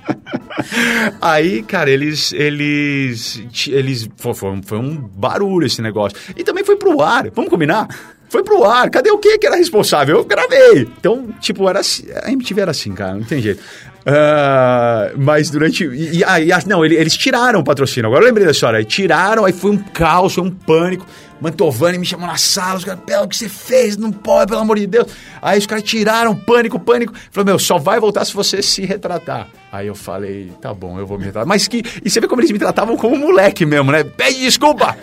[1.20, 2.32] Aí, cara, eles.
[2.32, 3.42] Eles.
[3.68, 6.18] eles foi, foi, um, foi um barulho esse negócio.
[6.36, 7.30] E também foi pro ar.
[7.30, 7.88] Vamos combinar?
[8.28, 8.90] Foi pro ar.
[8.90, 10.16] Cadê o que que era responsável?
[10.16, 10.82] Eu gravei.
[10.98, 12.04] Então, tipo, era assim.
[12.22, 13.62] A MTV era assim, cara, não tem jeito.
[14.06, 15.84] Uh, mas durante.
[15.84, 18.08] E, e, ah, não, eles tiraram o patrocínio.
[18.08, 18.78] Agora eu lembrei da história.
[18.78, 21.06] Aí tiraram, aí foi um caos, foi um pânico.
[21.40, 24.78] Mantovani me chamou na sala, os caras, pelo que você fez, não pode, pelo amor
[24.78, 25.08] de Deus.
[25.42, 27.12] Aí os caras tiraram, pânico, pânico.
[27.30, 29.48] Falou, meu, só vai voltar se você se retratar.
[29.72, 31.46] Aí eu falei, tá bom, eu vou me retratar.
[31.46, 31.82] Mas que.
[32.04, 34.04] E você vê como eles me tratavam como moleque mesmo, né?
[34.04, 34.96] Pede desculpa!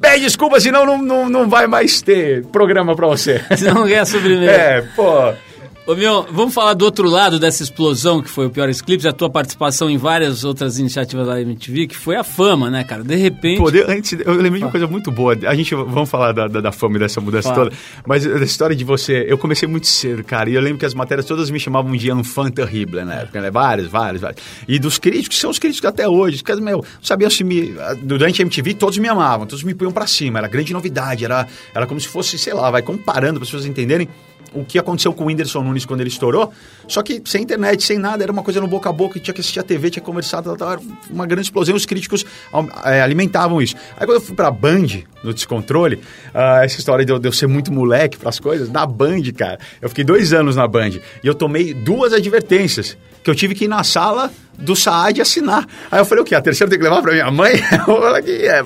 [0.00, 3.42] Pede desculpa, senão não, não, não vai mais ter programa pra você.
[3.56, 4.52] Senão não ganha sobremesa.
[4.52, 5.32] É, pô.
[5.90, 9.12] Ô, meu, vamos falar do outro lado dessa explosão que foi o Piores Clips, a
[9.12, 13.02] tua participação em várias outras iniciativas da MTV, que foi a fama, né, cara?
[13.02, 13.58] De repente...
[13.58, 15.36] Pô, de, antes, eu lembrei de uma coisa muito boa.
[15.48, 17.64] A gente, vamos falar da, da, da fama e dessa mudança Fala.
[17.64, 17.76] toda,
[18.06, 20.94] mas da história de você, eu comecei muito cedo, cara, e eu lembro que as
[20.94, 23.50] matérias todas me chamavam um fã terrível na época, né?
[23.50, 24.40] Várias, várias, várias.
[24.68, 27.74] E dos críticos, são os críticos até hoje, porque, meu, sabia se me...
[28.00, 31.48] Durante a MTV, todos me amavam, todos me punham pra cima, era grande novidade, era,
[31.74, 34.08] era como se fosse, sei lá, vai comparando para as pessoas entenderem
[34.52, 36.52] o que aconteceu com o Whindersson Nunes quando ele estourou,
[36.88, 39.40] só que sem internet, sem nada, era uma coisa no boca a boca, tinha que
[39.40, 42.24] assistir a TV, tinha que conversar, tal, tal, era uma grande explosão, os críticos
[42.84, 43.76] é, alimentavam isso.
[43.96, 44.86] Aí quando eu fui pra Band,
[45.22, 48.70] no Descontrole, uh, essa história de eu, de eu ser muito moleque para as coisas,
[48.70, 50.90] na Band, cara, eu fiquei dois anos na Band,
[51.22, 54.30] e eu tomei duas advertências, que eu tive que ir na sala
[54.60, 55.66] do Saad assinar.
[55.90, 56.34] Aí eu falei, o quê?
[56.34, 57.52] A terceira tem que levar para minha mãe?
[57.88, 58.64] eu que é.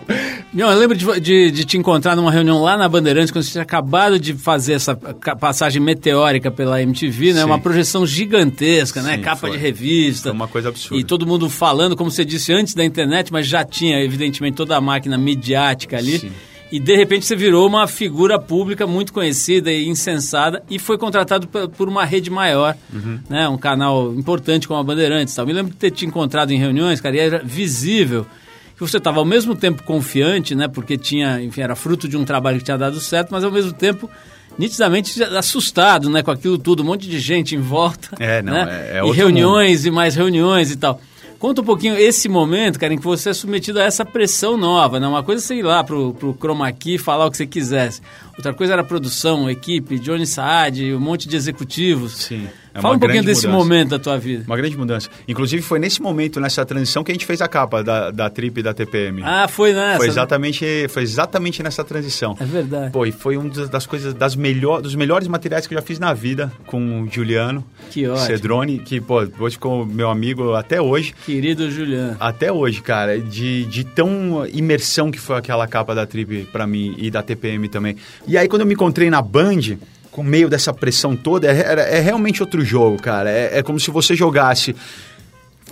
[0.53, 3.53] Não, eu lembro de, de, de, te encontrar numa reunião lá na Bandeirantes, quando você
[3.53, 7.41] tinha acabado de fazer essa passagem meteórica pela MTV, né?
[7.41, 7.47] Sim.
[7.47, 9.17] Uma projeção gigantesca, né?
[9.17, 9.23] Sim?
[9.23, 9.51] Capa foi.
[9.53, 10.25] de revista.
[10.25, 11.01] Foi uma coisa absurda.
[11.01, 14.77] E todo mundo falando, como você disse, antes da internet, mas já tinha, evidentemente, toda
[14.77, 16.19] a máquina midiática ali.
[16.19, 16.33] Sim
[16.75, 21.47] e de repente você virou uma figura pública muito conhecida e insensada e foi contratado
[21.47, 23.21] por uma rede maior, uhum.
[23.31, 23.49] né?
[23.49, 25.33] Um canal importante como a Bandeirantes.
[25.33, 25.47] Tal.
[25.47, 28.27] Me lembro de ter te encontrado em reuniões, cara, e era visível
[28.75, 30.67] que você estava ao mesmo tempo confiante, né?
[30.67, 33.73] Porque tinha, enfim, era fruto de um trabalho que tinha dado certo, mas ao mesmo
[33.73, 34.11] tempo
[34.59, 36.25] nitidamente assustado, né?
[36.25, 38.17] Com aquilo tudo, um monte de gente em volta.
[38.19, 38.89] É, não, né?
[38.91, 39.87] é, é E reuniões mundo.
[39.87, 41.01] e mais reuniões e tal.
[41.45, 44.99] Conta um pouquinho esse momento, cara, em que você é submetido a essa pressão nova,
[44.99, 45.07] né?
[45.07, 48.01] Uma coisa, sei lá, pro, pro Chroma Key falar o que você quisesse.
[48.35, 52.15] Outra coisa era produção, equipe, Johnny Saad, um monte de executivos.
[52.15, 52.49] Sim.
[52.75, 53.65] É Fala um pouquinho desse mudança.
[53.65, 54.43] momento da tua vida.
[54.49, 55.09] Uma grande mudança.
[55.29, 58.59] Inclusive, foi nesse momento, nessa transição, que a gente fez a capa da, da Trip
[58.59, 59.23] e da TPM.
[59.25, 59.99] Ah, foi nessa?
[59.99, 62.37] Foi exatamente, foi exatamente nessa transição.
[62.41, 62.91] É verdade.
[62.93, 66.01] Pô, e foi uma das coisas, das melhor, dos melhores materiais que eu já fiz
[66.01, 67.65] na vida com o Juliano.
[67.91, 68.27] Que ótimo.
[68.27, 71.15] Cedrone, que, pô, hoje ficou meu amigo até hoje.
[71.25, 72.17] Querido Juliano.
[72.19, 76.95] Até hoje, cara, de, de tão imersão que foi aquela capa da Trip para mim
[76.99, 77.97] e da TPM também.
[78.27, 79.79] E aí, quando eu me encontrei na Band
[80.15, 83.29] com meio dessa pressão toda, é, é, é realmente outro jogo, cara.
[83.29, 84.75] É, é como se você jogasse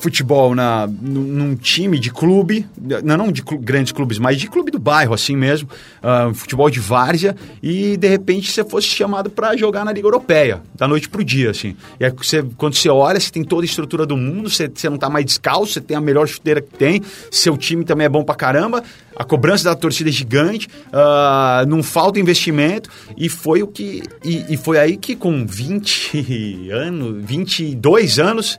[0.03, 2.67] futebol na, num time de clube,
[3.05, 5.69] não, não de grandes clubes, mas de clube do bairro, assim mesmo,
[6.03, 10.61] uh, futebol de várzea, e de repente você fosse chamado para jogar na Liga Europeia,
[10.75, 11.77] da noite pro dia, assim.
[12.01, 14.91] E aí você, quando você olha, você tem toda a estrutura do mundo, você, você
[14.91, 18.09] não tá mais descalço, você tem a melhor chuteira que tem, seu time também é
[18.09, 18.83] bom pra caramba,
[19.15, 24.03] a cobrança da torcida é gigante, uh, não falta investimento, e foi o que.
[24.25, 28.59] E, e foi aí que com 20 anos, 22 anos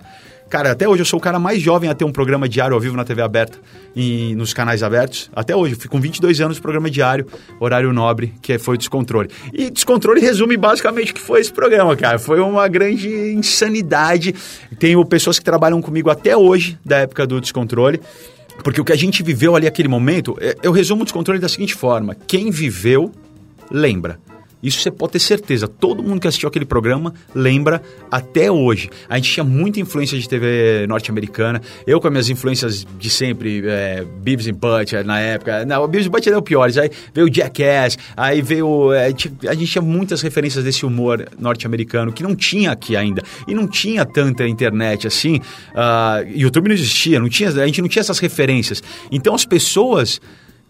[0.53, 2.79] Cara, até hoje eu sou o cara mais jovem a ter um programa diário ao
[2.79, 3.57] vivo na TV aberta
[3.95, 5.27] e nos canais abertos.
[5.35, 7.25] Até hoje, fico com 22 anos, programa diário,
[7.59, 9.31] horário nobre, que foi o Descontrole.
[9.51, 12.19] E Descontrole resume basicamente o que foi esse programa, cara.
[12.19, 14.35] Foi uma grande insanidade.
[14.77, 17.99] Tenho pessoas que trabalham comigo até hoje, da época do Descontrole.
[18.63, 21.49] Porque o que a gente viveu ali aquele momento, é, eu resumo o descontrole da
[21.49, 23.11] seguinte forma: quem viveu,
[23.71, 24.19] lembra.
[24.63, 25.67] Isso você pode ter certeza.
[25.67, 28.89] Todo mundo que assistiu aquele programa lembra até hoje.
[29.09, 31.61] A gente tinha muita influência de TV norte-americana.
[31.85, 35.65] Eu com as minhas influências de sempre, é, Beavis and Butcher na época.
[35.65, 36.69] Não, o Beavis and Butcher era o pior.
[36.69, 38.93] Aí veio o Jackass, aí veio...
[38.93, 43.21] É, a gente tinha muitas referências desse humor norte-americano que não tinha aqui ainda.
[43.47, 45.41] E não tinha tanta internet assim.
[45.73, 48.81] Uh, YouTube não existia, não tinha, a gente não tinha essas referências.
[49.11, 50.21] Então as pessoas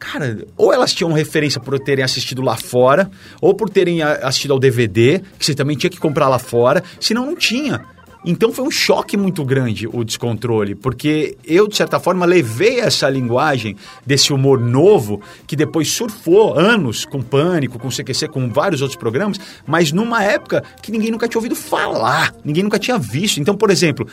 [0.03, 4.59] Cara, ou elas tinham referência por terem assistido lá fora, ou por terem assistido ao
[4.59, 7.81] DVD, que você também tinha que comprar lá fora, senão não tinha.
[8.25, 13.09] Então foi um choque muito grande o descontrole, porque eu, de certa forma, levei essa
[13.09, 18.97] linguagem desse humor novo, que depois surfou anos com Pânico, com CQC, com vários outros
[18.97, 23.39] programas, mas numa época que ninguém nunca tinha ouvido falar, ninguém nunca tinha visto.
[23.39, 24.05] Então, por exemplo,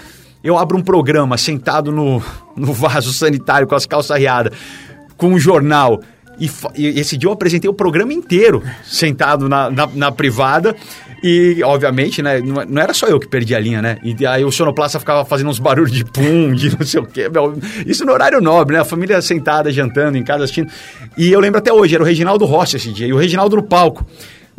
[0.43, 2.23] eu abro um programa sentado no,
[2.57, 4.57] no vaso sanitário com as calças riadas
[5.21, 6.01] com um jornal.
[6.39, 10.75] E, e, esse dia eu apresentei o programa inteiro sentado na, na, na privada.
[11.23, 13.99] E, obviamente, né, não, era só eu que perdi a linha, né?
[14.03, 17.31] E aí o sonoplasta ficava fazendo uns barulhos de pum, de não sei o quê.
[17.85, 18.81] Isso no horário nobre, né?
[18.81, 20.73] A família sentada, jantando em casa, assistindo.
[21.19, 23.63] E eu lembro até hoje, era o Reginaldo Rossi esse dia, e o Reginaldo no
[23.63, 24.07] palco.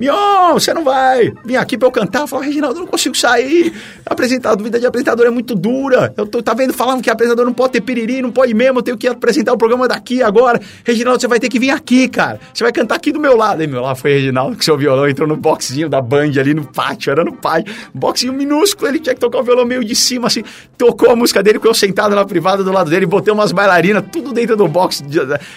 [0.01, 2.21] Mion, você não vai vir aqui pra eu cantar?
[2.21, 3.71] Eu falo, Reginaldo, eu não consigo sair.
[4.03, 6.11] Apresentador, vida de apresentador é muito dura.
[6.17, 8.81] Eu tô, tá vendo, falando que apresentador não pode ter piriri, não pode mesmo, eu
[8.81, 10.59] tenho que apresentar o programa daqui agora.
[10.83, 12.39] Reginaldo, você vai ter que vir aqui, cara.
[12.51, 13.61] Você vai cantar aqui do meu lado.
[13.61, 16.65] Aí, meu lado foi Reginaldo, que seu violão entrou no boxinho da Band ali no
[16.65, 17.71] pátio, era no pátio.
[17.93, 20.41] Boxinho minúsculo, ele tinha que tocar o violão meio de cima, assim.
[20.79, 24.03] Tocou a música dele, com eu sentado na privada do lado dele, botei umas bailarinas,
[24.11, 25.03] tudo dentro do box.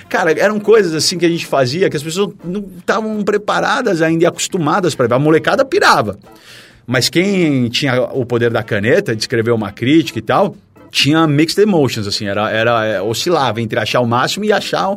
[0.06, 4.33] Cara, eram coisas assim que a gente fazia, que as pessoas não estavam preparadas ainda
[4.34, 5.14] acostumadas para ver.
[5.14, 6.18] A molecada pirava.
[6.86, 10.54] Mas quem tinha o poder da caneta, de escrever uma crítica e tal,
[10.90, 14.96] tinha mixed emotions, assim, era, era é, oscilava entre achar o máximo e achar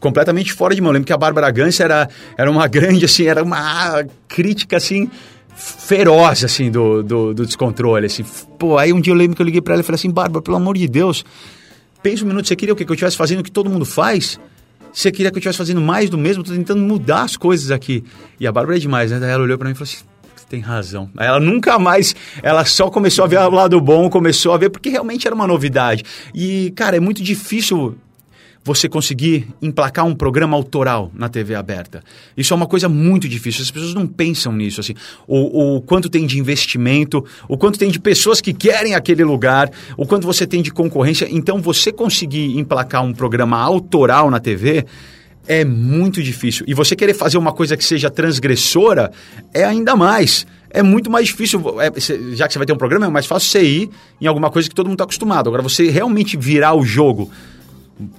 [0.00, 0.90] completamente fora de mão.
[0.90, 5.08] Eu lembro que a Bárbara Gans era, era uma grande, assim, era uma crítica, assim,
[5.54, 8.24] feroz, assim, do, do, do, descontrole, assim.
[8.58, 10.42] Pô, aí um dia eu lembro que eu liguei para ela e falei assim, Bárbara,
[10.42, 11.24] pelo amor de Deus,
[12.02, 12.84] pensa um minuto, você queria o quê?
[12.84, 14.38] Que eu estivesse fazendo o que todo mundo faz?
[14.92, 16.42] Você queria que eu estivesse fazendo mais do mesmo?
[16.42, 18.04] Tô tentando mudar as coisas aqui.
[18.40, 19.18] E a Bárbara é demais, né?
[19.18, 20.04] Daí ela olhou para mim e falou assim,
[20.48, 21.10] tem razão.
[21.18, 24.88] Ela nunca mais, ela só começou a ver o lado bom, começou a ver, porque
[24.88, 26.04] realmente era uma novidade.
[26.34, 27.96] E, cara, é muito difícil
[28.68, 32.02] você conseguir emplacar um programa autoral na TV aberta.
[32.36, 33.62] Isso é uma coisa muito difícil.
[33.62, 34.94] As pessoas não pensam nisso, assim.
[35.26, 39.70] O, o quanto tem de investimento, o quanto tem de pessoas que querem aquele lugar,
[39.96, 41.26] o quanto você tem de concorrência.
[41.30, 44.84] Então, você conseguir emplacar um programa autoral na TV
[45.46, 46.66] é muito difícil.
[46.68, 49.10] E você querer fazer uma coisa que seja transgressora
[49.54, 50.46] é ainda mais.
[50.68, 51.90] É muito mais difícil, é,
[52.34, 54.68] já que você vai ter um programa, é mais fácil você ir em alguma coisa
[54.68, 55.48] que todo mundo está acostumado.
[55.48, 57.30] Agora, você realmente virar o jogo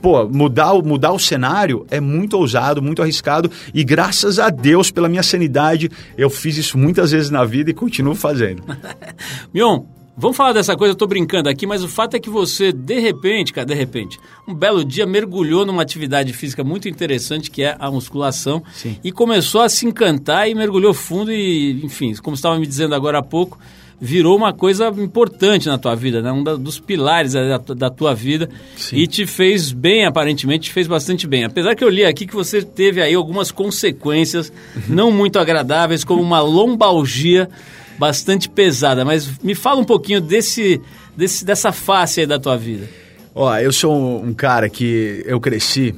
[0.02, 5.10] pô, mudar, mudar o cenário é muito ousado, muito arriscado e graças a Deus pela
[5.10, 8.64] minha sanidade eu fiz isso muitas vezes na vida e continuo fazendo.
[9.54, 9.84] Mion,
[10.18, 13.00] vamos falar dessa coisa, eu tô brincando aqui, mas o fato é que você, de
[13.00, 17.76] repente, cara, de repente, um belo dia mergulhou numa atividade física muito interessante que é
[17.80, 18.98] a musculação Sim.
[19.04, 23.20] e começou a se encantar e mergulhou fundo e, enfim, como estava me dizendo agora
[23.20, 23.58] há pouco,
[24.00, 26.32] virou uma coisa importante na tua vida, né?
[26.32, 28.96] um da, dos pilares da, da tua vida Sim.
[28.96, 31.44] e te fez bem, aparentemente, te fez bastante bem.
[31.44, 34.82] Apesar que eu li aqui que você teve aí algumas consequências uhum.
[34.88, 37.50] não muito agradáveis, como uma lombalgia
[37.98, 39.04] bastante pesada.
[39.04, 40.82] Mas me fala um pouquinho desse,
[41.16, 42.88] desse dessa face aí da tua vida.
[43.36, 45.94] Ó, eu sou um cara que eu cresci,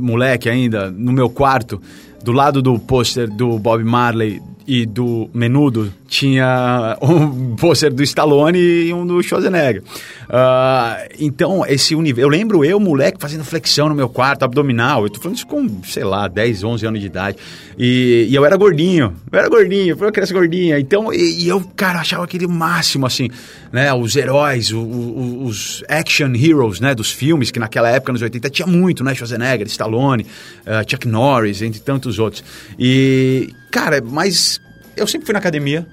[0.00, 1.80] moleque ainda, no meu quarto,
[2.24, 8.58] do lado do pôster do Bob Marley e do Menudo tinha um pôster do Stallone
[8.58, 9.82] e um do Schwarzenegger.
[9.82, 12.26] Uh, então, esse universo...
[12.26, 15.04] Eu lembro eu, moleque, fazendo flexão no meu quarto, abdominal.
[15.04, 17.36] Eu tô falando isso com, sei lá, 10, 11 anos de idade.
[17.78, 19.14] E, e eu era gordinho.
[19.30, 20.78] Eu era gordinho, foi uma criança gordinha.
[20.78, 23.28] Então, e, e, eu, cara, achava aquele máximo, assim,
[23.72, 23.92] né?
[23.92, 26.94] Os heróis, o, o, os action heroes, né?
[26.94, 29.14] Dos filmes, que naquela época, nos 80, tinha muito, né?
[29.14, 30.26] Schwarzenegger, Stallone,
[30.66, 32.44] uh, Chuck Norris, entre tantos outros.
[32.78, 34.60] E, cara, mas
[34.96, 35.86] eu sempre fui na academia,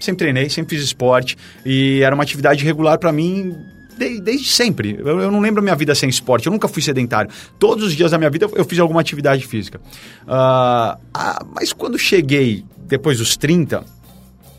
[0.00, 3.54] sempre treinei, sempre fiz esporte e era uma atividade regular para mim
[3.96, 4.96] desde, sempre.
[4.98, 7.30] Eu, eu, não lembro a minha vida sem esporte, eu nunca fui sedentário.
[7.58, 9.78] Todos os dias da minha vida eu fiz alguma atividade física.
[10.24, 13.84] Uh, ah, mas quando cheguei depois dos 30,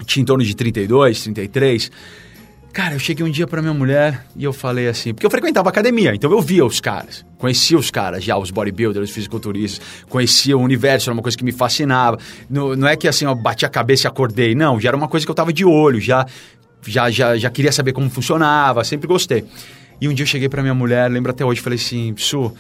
[0.06, 1.92] tinha em torno de 32, 33
[2.78, 5.68] Cara, eu cheguei um dia para minha mulher e eu falei assim, porque eu frequentava
[5.68, 10.56] academia, então eu via os caras, conhecia os caras já, os bodybuilders, os fisiculturistas, conhecia
[10.56, 12.20] o universo, era uma coisa que me fascinava.
[12.48, 15.08] Não, não é que assim, eu bati a cabeça e acordei, não, já era uma
[15.08, 16.28] coisa que eu tava de olho, já,
[16.86, 19.44] já, já, já queria saber como funcionava, sempre gostei.
[20.00, 22.54] E um dia eu cheguei para minha mulher, lembro até hoje, falei assim, Psu, uh,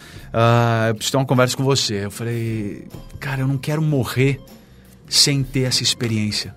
[0.87, 2.05] eu preciso ter uma conversa com você.
[2.05, 2.87] Eu falei,
[3.19, 4.39] cara, eu não quero morrer
[5.07, 6.55] sem ter essa experiência.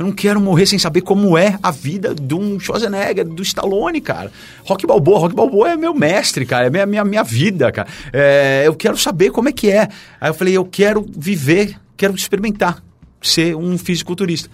[0.00, 4.00] Eu não quero morrer sem saber como é a vida de um Schwarzenegger, do Stallone,
[4.00, 4.32] cara.
[4.64, 7.86] Rock Balboa, Rock Balboa é meu mestre, cara, é minha, minha, minha vida, cara.
[8.10, 9.88] É, eu quero saber como é que é.
[10.18, 12.82] Aí eu falei, eu quero viver, quero experimentar,
[13.20, 14.48] ser um fisiculturista.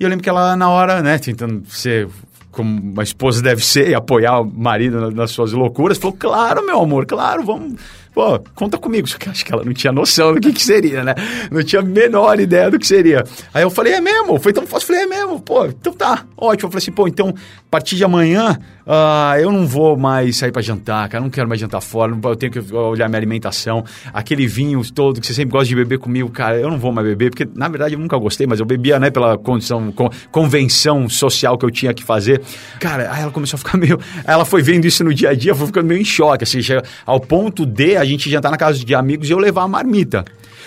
[0.00, 2.08] E eu lembro que ela, na hora, né, tentando ser
[2.50, 6.80] como uma esposa deve ser e apoiar o marido nas suas loucuras, falou: Claro, meu
[6.80, 7.74] amor, claro, vamos
[8.18, 9.06] pô, conta comigo.
[9.06, 11.14] Só que acho que ela não tinha noção do que, que seria, né?
[11.52, 13.22] Não tinha a menor ideia do que seria.
[13.54, 14.40] Aí eu falei, é mesmo?
[14.40, 14.88] Foi tão fácil.
[14.88, 15.40] Falei, é mesmo?
[15.40, 16.66] Pô, então tá, ótimo.
[16.66, 17.32] Eu falei assim, pô, então,
[17.68, 21.22] a partir de amanhã, uh, eu não vou mais sair para jantar, cara.
[21.22, 23.84] Não quero mais jantar fora, eu tenho que olhar minha alimentação.
[24.10, 27.06] Aquele vinho todo que você sempre gosta de beber comigo, cara, eu não vou mais
[27.06, 31.10] beber, porque na verdade eu nunca gostei, mas eu bebia, né, pela condição, com, convenção
[31.10, 32.40] social que eu tinha que fazer.
[32.80, 34.00] Cara, aí ela começou a ficar meio.
[34.24, 36.82] Ela foi vendo isso no dia a dia, foi ficando meio em choque, assim, chega
[37.04, 40.24] ao ponto de a gente jantar na casa de amigos e eu levar a marmita.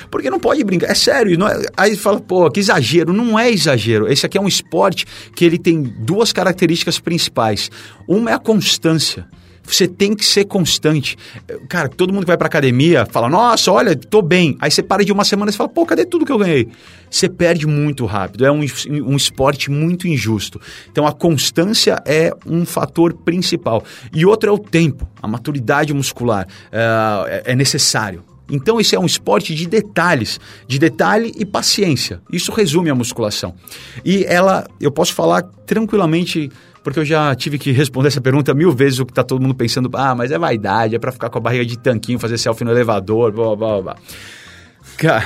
[0.10, 1.38] Porque não pode brincar, é sério.
[1.38, 3.14] Não é, aí fala, pô, que exagero.
[3.14, 4.12] Não é exagero.
[4.12, 7.70] Esse aqui é um esporte que ele tem duas características principais.
[8.08, 9.28] Uma é a constância.
[9.64, 11.18] Você tem que ser constante.
[11.70, 14.58] Cara, todo mundo que vai pra academia fala, nossa, olha, tô bem.
[14.60, 16.68] Aí você para de uma semana e fala, pô, cadê tudo que eu ganhei?
[17.10, 18.46] Você perde muito rápido.
[18.46, 20.60] É um, um esporte muito injusto.
[20.92, 23.84] Então a constância é um fator principal.
[24.14, 26.48] E outro é o tempo, a maturidade muscular.
[26.72, 28.31] é, é necessário.
[28.52, 32.22] Então, esse é um esporte de detalhes, de detalhe e paciência.
[32.32, 33.56] Isso resume a musculação.
[34.04, 36.52] E ela, eu posso falar tranquilamente
[36.84, 39.54] porque eu já tive que responder essa pergunta mil vezes, o que está todo mundo
[39.54, 42.64] pensando, ah, mas é vaidade, é para ficar com a barriga de tanquinho, fazer selfie
[42.64, 43.96] no elevador, blá, blá, blá.
[44.98, 45.24] Cara,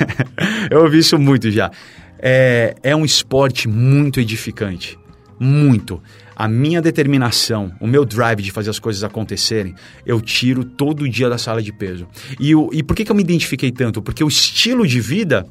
[0.70, 1.70] eu ouvi isso muito já.
[2.18, 4.98] É, é um esporte muito edificante,
[5.38, 6.02] muito
[6.38, 9.74] a minha determinação, o meu drive de fazer as coisas acontecerem,
[10.06, 12.06] eu tiro todo dia da sala de peso.
[12.38, 14.00] E, o, e por que, que eu me identifiquei tanto?
[14.00, 15.44] Porque o estilo de vida,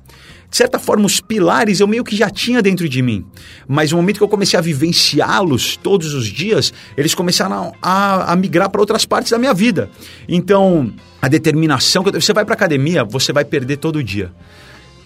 [0.50, 3.26] de certa forma, os pilares eu meio que já tinha dentro de mim.
[3.68, 8.36] Mas no momento que eu comecei a vivenciá-los todos os dias, eles começaram a, a
[8.38, 9.90] migrar para outras partes da minha vida.
[10.26, 14.32] Então, a determinação que eu, você vai para academia, você vai perder todo dia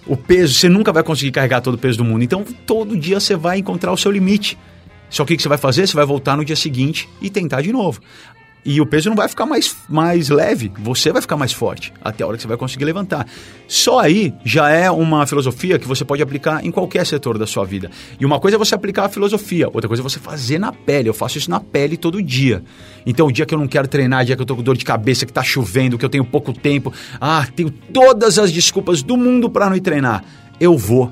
[0.06, 2.24] o peso, você nunca vai conseguir carregar todo o peso do mundo.
[2.24, 4.58] Então, todo dia você vai encontrar o seu limite.
[5.12, 5.86] Só que o que você vai fazer?
[5.86, 8.02] Você vai voltar no dia seguinte e tentar de novo.
[8.63, 12.24] E o peso não vai ficar mais, mais leve, você vai ficar mais forte, até
[12.24, 13.26] a hora que você vai conseguir levantar.
[13.67, 17.65] Só aí já é uma filosofia que você pode aplicar em qualquer setor da sua
[17.65, 17.89] vida.
[18.19, 21.10] E uma coisa é você aplicar a filosofia, outra coisa é você fazer na pele.
[21.10, 22.63] Eu faço isso na pele todo dia.
[23.04, 24.78] Então, o dia que eu não quero treinar, o dia que eu tô com dor
[24.78, 29.02] de cabeça, que tá chovendo, que eu tenho pouco tempo, ah, tenho todas as desculpas
[29.02, 30.24] do mundo para não ir treinar.
[30.60, 31.12] Eu vou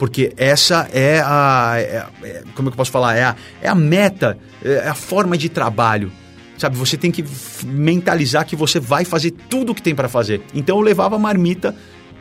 [0.00, 1.74] porque essa é a.
[1.76, 3.16] É, é, como é que eu posso falar?
[3.16, 6.10] É a, é a meta, é a forma de trabalho.
[6.56, 7.22] Sabe, você tem que
[7.66, 10.40] mentalizar que você vai fazer tudo o que tem para fazer.
[10.54, 11.76] Então eu levava marmita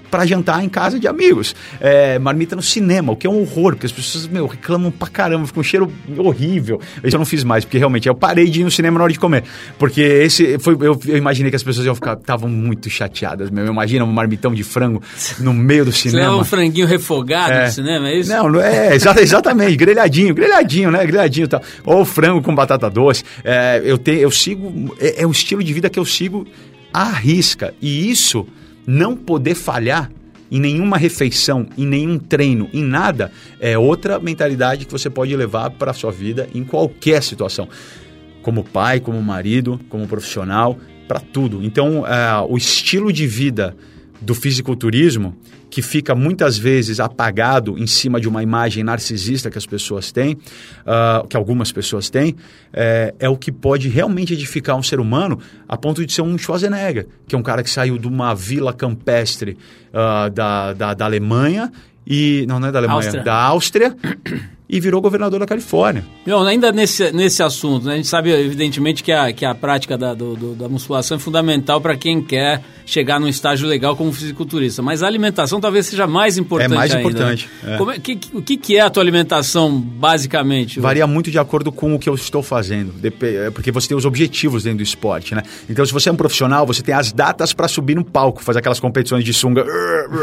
[0.09, 1.55] para jantar em casa de amigos.
[1.79, 5.07] É, marmita no cinema, o que é um horror, porque as pessoas, meu, reclamam pra
[5.07, 6.81] caramba, fica um cheiro horrível.
[7.03, 9.13] Isso eu não fiz mais, porque realmente eu parei de ir no cinema na hora
[9.13, 9.43] de comer.
[9.77, 10.73] Porque esse foi.
[10.75, 12.13] Eu, eu imaginei que as pessoas iam ficar.
[12.13, 13.71] estavam muito chateadas mesmo.
[13.71, 15.01] Imagina um marmitão de frango
[15.39, 16.19] no meio do cinema.
[16.19, 17.65] Você leva um franguinho refogado é.
[17.65, 18.29] no cinema, é isso?
[18.29, 21.05] Não, não é, exatamente, grelhadinho, grelhadinho, né?
[21.05, 21.61] Grelhadinho e tal.
[21.85, 23.23] Ou frango com batata doce.
[23.43, 24.95] É, eu, tenho, eu sigo.
[24.99, 26.45] É, é um estilo de vida que eu sigo
[26.93, 27.73] à risca.
[27.81, 28.45] E isso
[28.89, 30.11] não poder falhar
[30.51, 35.69] em nenhuma refeição, em nenhum treino, em nada, é outra mentalidade que você pode levar
[35.69, 37.69] para a sua vida em qualquer situação.
[38.41, 40.75] Como pai, como marido, como profissional,
[41.07, 41.63] para tudo.
[41.63, 43.75] Então, uh, o estilo de vida
[44.21, 45.35] do fisiculturismo,
[45.69, 50.33] que fica muitas vezes apagado em cima de uma imagem narcisista que as pessoas têm,
[50.33, 52.35] uh, que algumas pessoas têm,
[52.73, 56.37] é, é, o que pode realmente edificar um ser humano a ponto de ser um
[56.37, 59.57] Schwarzenegger, que é um cara que saiu de uma vila campestre
[59.89, 61.71] uh, da, da, da Alemanha
[62.05, 62.45] e.
[62.47, 63.23] Não, não é da Alemanha, Áustria.
[63.23, 63.95] da Áustria
[64.69, 66.05] e virou governador da Califórnia.
[66.25, 67.93] Não, ainda nesse, nesse assunto, né?
[67.93, 71.19] a gente sabe evidentemente que a, que a prática da, do, do, da musculação é
[71.19, 76.05] fundamental para quem quer chegar num estágio legal como fisiculturista, mas a alimentação talvez seja
[76.05, 77.49] mais importante É mais ainda, importante.
[77.63, 77.77] Né?
[77.77, 77.95] É.
[77.95, 80.79] É, que, o que, que é a tua alimentação, basicamente?
[80.79, 84.05] Varia muito de acordo com o que eu estou fazendo, é, porque você tem os
[84.05, 85.41] objetivos dentro do esporte, né?
[85.69, 88.59] Então, se você é um profissional, você tem as datas para subir no palco, fazer
[88.59, 89.65] aquelas competições de sunga,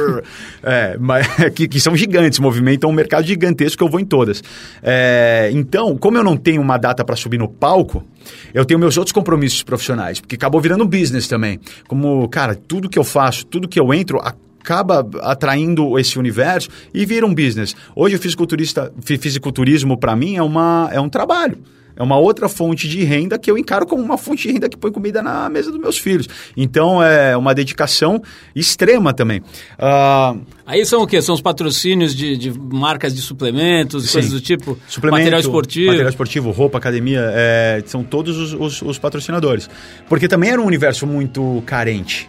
[0.62, 4.35] é, mas, que, que são gigantes, movimentam um mercado gigantesco que eu vou em todas.
[4.82, 8.04] É, então, como eu não tenho uma data para subir no palco,
[8.52, 11.60] eu tenho meus outros compromissos profissionais, porque acabou virando business também.
[11.86, 14.20] Como, cara, tudo que eu faço, tudo que eu entro,
[14.66, 17.76] acaba atraindo esse universo e vira um business.
[17.94, 21.58] Hoje o fisiculturista, fisiculturismo para mim é, uma, é um trabalho.
[21.96, 24.76] É uma outra fonte de renda que eu encaro como uma fonte de renda que
[24.76, 26.28] põe comida na mesa dos meus filhos.
[26.56, 28.22] Então é uma dedicação
[28.54, 29.40] extrema também.
[29.78, 31.22] Uh, Aí são o quê?
[31.22, 34.12] São os patrocínios de, de marcas de suplementos, Sim.
[34.14, 34.78] coisas do tipo?
[34.88, 35.86] Suplemento, material esportivo?
[35.86, 39.70] Material esportivo, roupa, academia, é, são todos os, os, os patrocinadores.
[40.08, 42.28] Porque também era um universo muito carente.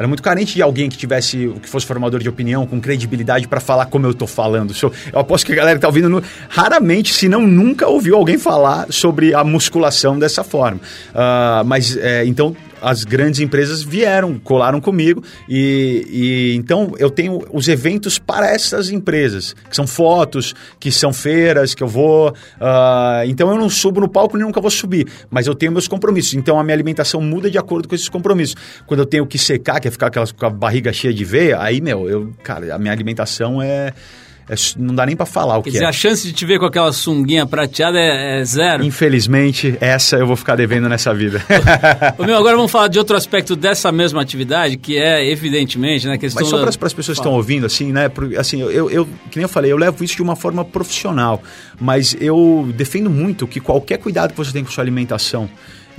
[0.00, 3.60] Era muito carente de alguém que tivesse, que fosse formador de opinião, com credibilidade para
[3.60, 4.72] falar como eu tô falando.
[5.12, 8.38] Eu aposto que a galera que tá ouvindo no, raramente, se não nunca ouviu alguém
[8.38, 10.80] falar sobre a musculação dessa forma.
[11.10, 17.42] Uh, mas é, então as grandes empresas vieram, colaram comigo e, e, então eu tenho
[17.52, 22.30] os eventos para essas empresas, que são fotos, que são feiras, que eu vou.
[22.30, 25.88] Uh, então eu não subo no palco nem nunca vou subir, mas eu tenho meus
[25.88, 26.34] compromissos.
[26.34, 28.56] Então a minha alimentação muda de acordo com esses compromissos.
[28.86, 31.60] Quando eu tenho que secar, que é ficar aquelas, com a barriga cheia de veia,
[31.60, 33.92] aí, meu, eu, cara, a minha alimentação é é,
[34.76, 35.88] não dá nem para falar o Quer que dizer, é.
[35.88, 38.84] a chance de te ver com aquela sunguinha prateada é, é zero.
[38.84, 41.42] Infelizmente, essa eu vou ficar devendo nessa vida.
[42.18, 46.18] Ô, meu, agora vamos falar de outro aspecto dessa mesma atividade, que é, evidentemente, né,
[46.18, 48.10] questão Mas só da- para as pessoas que estão ouvindo, assim, né?
[48.38, 51.42] assim, eu, eu, que nem eu falei, eu levo isso de uma forma profissional,
[51.80, 55.48] mas eu defendo muito que qualquer cuidado que você tem com sua alimentação,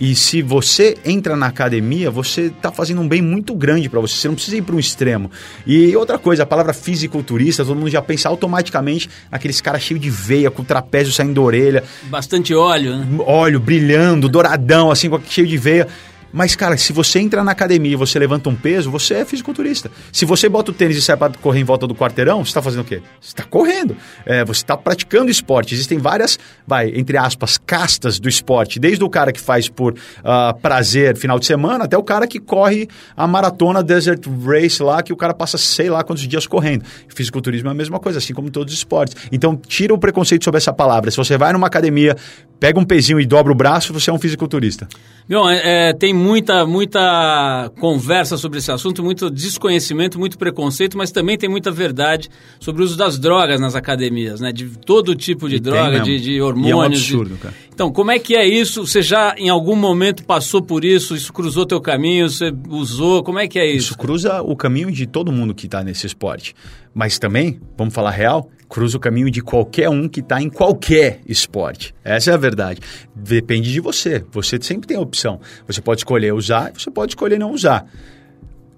[0.02, 4.16] e se você entra na academia, você está fazendo um bem muito grande para você.
[4.16, 5.30] Você não precisa ir para um extremo.
[5.64, 10.10] E outra coisa, a palavra fisiculturista, todo mundo já pensa automaticamente naqueles caras cheios de
[10.10, 13.08] veia, com o trapézio saindo da orelha, Bastante óleo, né?
[13.20, 15.88] óleo brilhando, douradão, assim, cheio de veia.
[16.34, 19.92] Mas, cara, se você entra na academia e você levanta um peso, você é fisiculturista.
[20.12, 22.62] Se você bota o tênis e sai para correr em volta do quarteirão, você está
[22.62, 23.02] fazendo o quê?
[23.20, 23.96] Você está correndo.
[24.26, 25.74] É, você está praticando esporte.
[25.74, 28.80] Existem várias, vai, entre aspas, castas do esporte.
[28.80, 32.40] Desde o cara que faz por ah, prazer final de semana, até o cara que
[32.40, 36.86] corre a maratona Desert Race lá, que o cara passa sei lá quantos dias correndo.
[37.08, 39.16] Fisiculturismo é a mesma coisa, assim como todos os esportes.
[39.32, 41.12] Então, tira o preconceito sobre essa palavra.
[41.12, 42.16] Se você vai numa academia,
[42.60, 44.88] pega um pezinho e dobra o braço, você é um fisiculturista.
[45.30, 51.12] Bom, é, é, tem muita, muita conversa sobre esse assunto, muito desconhecimento, muito preconceito, mas
[51.12, 54.52] também tem muita verdade sobre o uso das drogas nas academias, né?
[54.52, 57.02] De todo tipo de E droga, de, de E é um hormônios.
[57.02, 57.54] de- absurdo, cara.
[57.74, 58.86] Então, como é que é isso?
[58.86, 61.16] Você já em algum momento passou por isso?
[61.16, 62.30] Isso cruzou teu caminho?
[62.30, 63.24] Você usou?
[63.24, 63.88] Como é que é isso?
[63.92, 66.54] Isso cruza o caminho de todo mundo que está nesse esporte.
[66.94, 71.20] Mas também, vamos falar real, cruza o caminho de qualquer um que está em qualquer
[71.28, 71.94] esporte.
[72.06, 72.80] Essa é a verdade.
[73.14, 74.24] Depende de você.
[74.32, 75.42] Você sempre tem a opção.
[75.68, 77.86] Você pode escolher usar, você pode escolher não usar.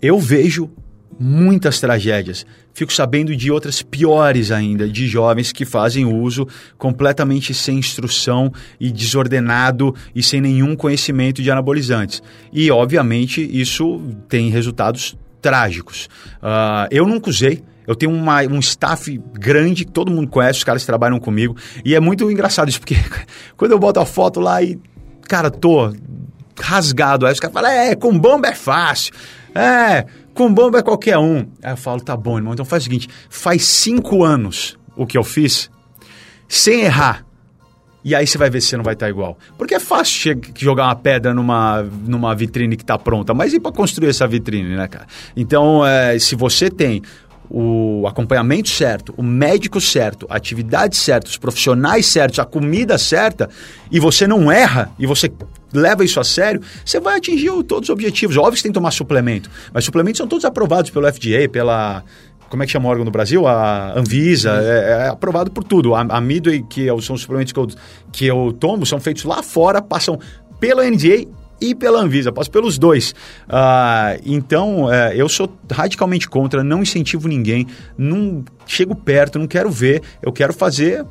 [0.02, 0.68] Eu vejo
[1.20, 2.44] muitas tragédias.
[2.74, 8.92] Fico sabendo de outras piores ainda, de jovens que fazem uso completamente sem instrução e
[8.92, 12.24] desordenado e sem nenhum conhecimento de anabolizantes.
[12.52, 16.10] E, obviamente, isso tem resultados trágicos.
[16.42, 17.62] Ah, eu nunca usei.
[17.88, 21.56] Eu tenho uma- um staff grande todo mundo conhece, os caras trabalham comigo.
[21.84, 22.96] E é muito engraçado isso, porque
[23.58, 24.80] quando eu boto a foto lá e,
[25.28, 25.94] cara, tô
[26.60, 27.26] rasgado.
[27.26, 29.14] Aí os caras falam, é, com bomba é fácil.
[29.56, 31.46] É, com bomba é qualquer um.
[31.62, 35.18] Aí eu falo, tá bom, irmão, então faz o seguinte, faz cinco anos o que
[35.18, 35.70] eu fiz,
[36.48, 37.26] sem errar.
[38.06, 39.38] E aí você vai ver se você não vai estar igual.
[39.58, 43.72] Porque é fácil jogar uma pedra numa, numa vitrine que está pronta, mas e para
[43.72, 45.08] construir essa vitrine, né, cara?
[45.38, 47.02] Então, é, se você tem
[47.56, 53.48] o acompanhamento certo, o médico certo, a atividade certa, os profissionais certos, a comida certa,
[53.92, 55.32] e você não erra, e você
[55.72, 58.38] leva isso a sério, você vai atingir todos os objetivos.
[58.38, 62.04] Óbvio que você tem que tomar suplemento, mas suplementos são todos aprovados pelo FDA, pela
[62.50, 63.48] como é que chama o órgão no Brasil?
[63.48, 65.96] A Anvisa, é, é aprovado por tudo.
[65.96, 67.68] A, a Midway, que é são os suplementos que eu,
[68.12, 70.20] que eu tomo, são feitos lá fora, passam
[70.60, 71.28] pela NDA
[71.60, 73.14] e pela Anvisa, passo pelos dois.
[73.48, 79.70] Ah, então, é, eu sou radicalmente contra, não incentivo ninguém, não chego perto, não quero
[79.70, 81.06] ver, eu quero fazer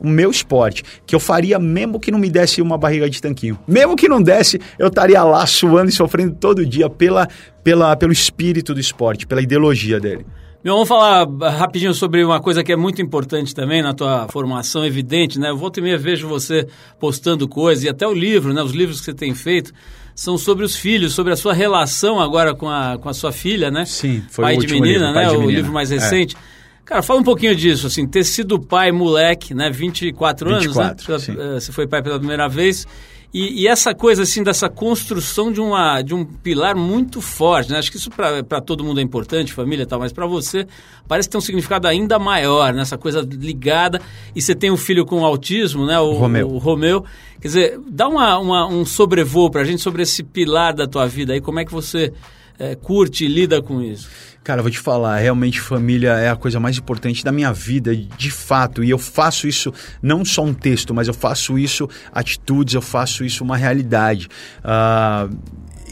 [0.00, 3.58] o meu esporte, que eu faria mesmo que não me desse uma barriga de tanquinho.
[3.66, 7.28] Mesmo que não desse, eu estaria lá suando e sofrendo todo dia pela,
[7.64, 10.24] pela, pelo espírito do esporte, pela ideologia dele.
[10.68, 14.84] Meu, vamos falar rapidinho sobre uma coisa que é muito importante também na tua formação,
[14.84, 15.48] evidente, né?
[15.48, 16.68] Eu volta e meia vejo você
[17.00, 18.62] postando coisas e até o livro, né?
[18.62, 19.72] Os livros que você tem feito
[20.14, 23.70] são sobre os filhos, sobre a sua relação agora com a, com a sua filha,
[23.70, 23.86] né?
[23.86, 25.24] Sim, foi pai o de menina, livro, né?
[25.28, 25.56] De o Menina.
[25.58, 25.94] livro mais É.
[25.94, 26.36] recente.
[26.84, 29.70] Cara, fala um pouquinho disso, assim, ter sido pai moleque, né?
[29.70, 31.06] 24 anos, 24, né?
[31.06, 31.32] Pela- sim.
[31.56, 32.86] eh, Você foi pai pela primeira vez.
[33.32, 37.78] E, e essa coisa, assim, dessa construção de, uma, de um pilar muito forte, né?
[37.78, 40.66] Acho que isso para todo mundo é importante, família e tal, mas para você
[41.06, 42.80] parece ter um significado ainda maior, né?
[42.80, 44.00] Essa coisa ligada.
[44.34, 46.00] E você tem um filho com autismo, né?
[46.00, 46.48] O Romeu.
[46.48, 47.04] O Romeu.
[47.40, 51.06] Quer dizer, dá uma, uma- um sobrevoo para a gente sobre esse pilar da tua
[51.06, 51.40] vida aí.
[51.40, 52.12] Como é que você
[52.58, 54.08] eh, curte e lida com isso?
[54.48, 58.30] Cara, vou te falar, realmente família é a coisa mais importante da minha vida, de
[58.30, 58.82] fato.
[58.82, 59.70] E eu faço isso
[60.00, 64.26] não só um texto, mas eu faço isso atitudes, eu faço isso uma realidade.
[64.64, 65.36] Uh,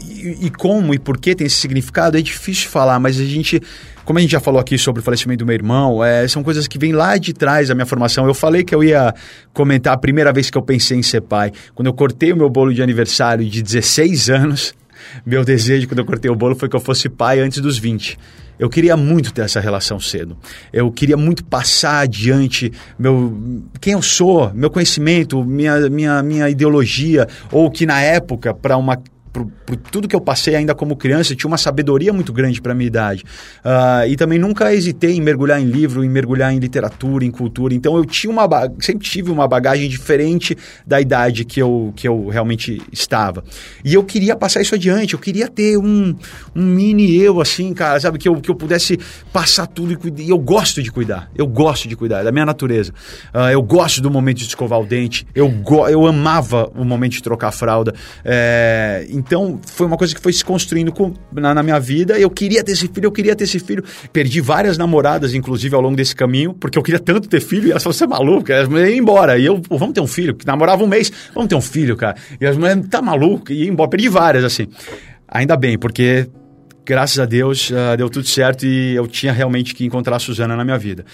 [0.03, 3.61] e, e, como e por que tem esse significado é difícil falar, mas a gente,
[4.03, 6.67] como a gente já falou aqui sobre o falecimento do meu irmão, é, são coisas
[6.67, 8.25] que vêm lá de trás da minha formação.
[8.25, 9.13] Eu falei que eu ia
[9.53, 11.51] comentar a primeira vez que eu pensei em ser pai.
[11.75, 14.73] Quando eu cortei o meu bolo de aniversário de 16 anos,
[15.23, 18.17] meu desejo quando eu cortei o bolo foi que eu fosse pai antes dos 20.
[18.59, 20.37] Eu queria muito ter essa relação cedo.
[20.73, 27.27] Eu queria muito passar adiante meu, quem eu sou, meu conhecimento, minha, minha, minha ideologia,
[27.51, 28.97] ou que na época, para uma
[29.37, 32.73] por, por, tudo que eu passei ainda como criança, tinha uma sabedoria muito grande para
[32.73, 33.23] minha idade.
[33.63, 37.73] Uh, e também nunca hesitei em mergulhar em livro, em mergulhar em literatura, em cultura.
[37.73, 38.47] Então eu tinha uma
[38.79, 43.43] sempre tive uma bagagem diferente da idade que eu, que eu realmente estava.
[43.83, 46.15] E eu queria passar isso adiante, eu queria ter um,
[46.55, 48.17] um mini eu, assim, cara, sabe?
[48.17, 48.97] Que eu, que eu pudesse
[49.31, 51.29] passar tudo e, e eu gosto de cuidar.
[51.35, 52.91] Eu gosto de cuidar, é da minha natureza.
[53.33, 55.53] Uh, eu gosto do momento de escovar o dente, eu,
[55.89, 57.93] eu amava o momento de trocar a fralda.
[58.23, 59.26] É, então,
[59.65, 62.17] foi uma coisa que foi se construindo com, na, na, minha vida.
[62.19, 63.83] Eu queria ter esse filho, eu queria ter esse filho.
[64.11, 67.71] Perdi várias namoradas, inclusive, ao longo desse caminho, porque eu queria tanto ter filho e
[67.71, 68.51] elas falaram, você é maluco?
[68.51, 69.37] Elas iam embora.
[69.37, 70.37] E eu, vamos ter um filho.
[70.45, 72.15] Namorava um mês, vamos ter um filho, cara.
[72.39, 73.51] E as mulheres, tá maluco?
[73.51, 73.89] E ia embora.
[73.89, 74.67] Perdi várias, assim.
[75.27, 76.27] Ainda bem, porque
[76.85, 80.55] graças a Deus uh, deu tudo certo e eu tinha realmente que encontrar a Suzana
[80.55, 81.05] na minha vida.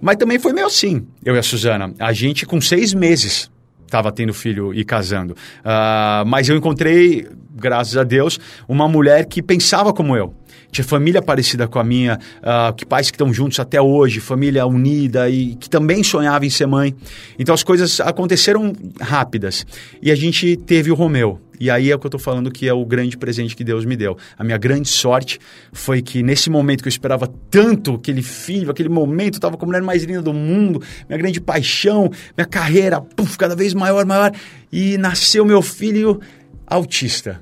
[0.00, 1.94] Mas também foi meio assim, eu e a Suzana.
[1.98, 3.51] A gente, com seis meses,
[3.92, 5.32] estava tendo filho e casando.
[5.32, 10.34] Uh, mas eu encontrei, graças a Deus, uma mulher que pensava como eu.
[10.70, 14.66] Tinha família parecida com a minha, uh, que pais que estão juntos até hoje, família
[14.66, 16.94] unida e que também sonhava em ser mãe.
[17.38, 19.66] Então as coisas aconteceram rápidas.
[20.00, 21.40] E a gente teve o Romeu.
[21.62, 23.84] E aí é o que eu estou falando que é o grande presente que Deus
[23.84, 24.16] me deu.
[24.36, 25.38] A minha grande sorte
[25.72, 29.64] foi que nesse momento que eu esperava tanto aquele filho, aquele momento, eu estava com
[29.64, 34.04] a mulher mais linda do mundo, minha grande paixão, minha carreira, puff, cada vez maior,
[34.04, 34.32] maior.
[34.72, 36.20] E nasceu meu filho
[36.66, 37.40] autista.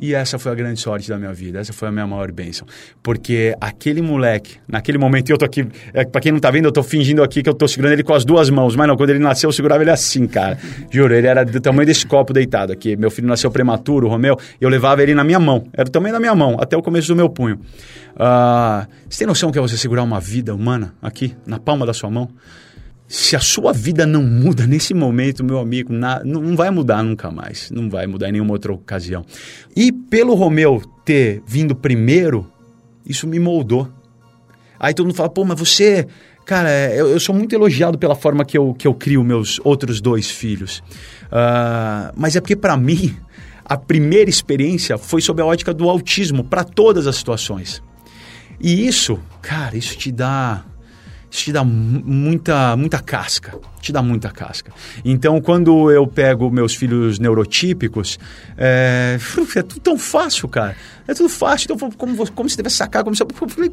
[0.00, 2.66] E essa foi a grande sorte da minha vida, essa foi a minha maior bênção.
[3.02, 6.72] Porque aquele moleque, naquele momento, eu tô aqui, é, pra quem não tá vendo, eu
[6.72, 9.10] tô fingindo aqui que eu tô segurando ele com as duas mãos, mas não, quando
[9.10, 10.58] ele nasceu eu segurava ele assim, cara.
[10.90, 12.96] Juro, ele era do tamanho desse copo deitado aqui.
[12.96, 16.14] Meu filho nasceu prematuro, o Romeu, eu levava ele na minha mão, era do tamanho
[16.14, 17.60] da minha mão, até o começo do meu punho.
[18.14, 21.92] Uh, você tem noção que é você segurar uma vida humana aqui, na palma da
[21.92, 22.30] sua mão?
[23.10, 27.28] Se a sua vida não muda nesse momento, meu amigo, na, não vai mudar nunca
[27.28, 27.68] mais.
[27.68, 29.26] Não vai mudar em nenhuma outra ocasião.
[29.74, 32.46] E pelo Romeu ter vindo primeiro,
[33.04, 33.88] isso me moldou.
[34.78, 36.06] Aí todo mundo fala, pô, mas você.
[36.46, 40.00] Cara, eu, eu sou muito elogiado pela forma que eu, que eu crio meus outros
[40.00, 40.78] dois filhos.
[41.32, 43.16] Uh, mas é porque, para mim,
[43.64, 47.82] a primeira experiência foi sob a ótica do autismo, para todas as situações.
[48.60, 50.64] E isso, cara, isso te dá
[51.30, 53.54] isso te dá muita, muita casca.
[53.80, 54.72] Te dá muita casca.
[55.04, 58.18] Então, quando eu pego meus filhos neurotípicos,
[58.58, 59.16] é,
[59.56, 60.76] é tudo tão fácil, cara.
[61.06, 61.66] É tudo fácil.
[61.70, 63.24] Então, como, como você deve sacar, como você.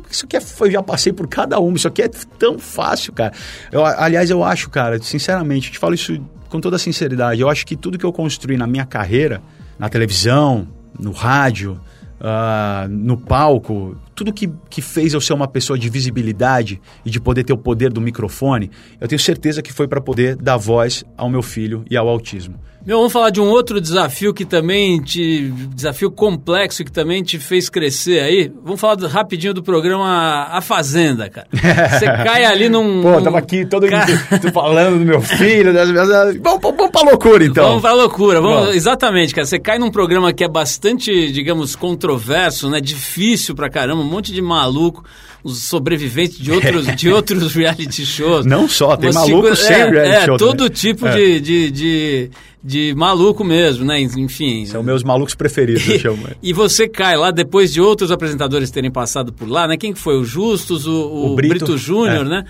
[0.10, 1.74] Isso aqui é, eu já passei por cada um.
[1.74, 3.34] Isso aqui é tão fácil, cara.
[3.72, 7.41] Eu, aliás, eu acho, cara, sinceramente, eu te falo isso com toda sinceridade.
[7.41, 9.41] Eu acho que tudo que eu construí na minha carreira,
[9.80, 11.82] na televisão, no rádio,
[12.22, 17.22] uh, no palco, tudo que, que fez eu ser uma pessoa de visibilidade e de
[17.22, 21.05] poder ter o poder do microfone, eu tenho certeza que foi para poder dar voz
[21.15, 22.59] ao meu filho e ao autismo.
[22.88, 25.51] Meu, vamos falar de um outro desafio que também te.
[25.76, 28.49] desafio complexo que também te fez crescer aí.
[28.63, 31.47] Vamos falar do, rapidinho do programa A Fazenda, cara.
[31.51, 33.01] Você cai ali num.
[33.01, 34.07] Pô, tava aqui todo cara...
[34.53, 36.07] falando do meu filho, das minhas.
[36.41, 37.68] Vamos, vamos pra loucura, então.
[37.68, 39.45] Vamos pra loucura, vamos, exatamente, cara.
[39.45, 42.80] Você cai num programa que é bastante, digamos, controverso, né?
[42.80, 45.03] Difícil pra caramba, um monte de maluco
[45.43, 48.45] os sobreviventes de outros, de outros reality shows.
[48.45, 50.38] Não só, tem maluco sem é, reality é, show.
[50.38, 51.16] todo tipo é.
[51.16, 52.32] de, de, de,
[52.64, 53.99] de, maluco mesmo, né?
[54.01, 54.66] Enfim.
[54.66, 56.28] São meus malucos preferidos, eu chamo.
[56.41, 59.78] E você cai lá depois de outros apresentadores terem passado por lá, né?
[59.78, 60.18] Quem que foi?
[60.18, 62.30] O Justus, o, o, o Brito, Brito Júnior, é.
[62.30, 62.45] né?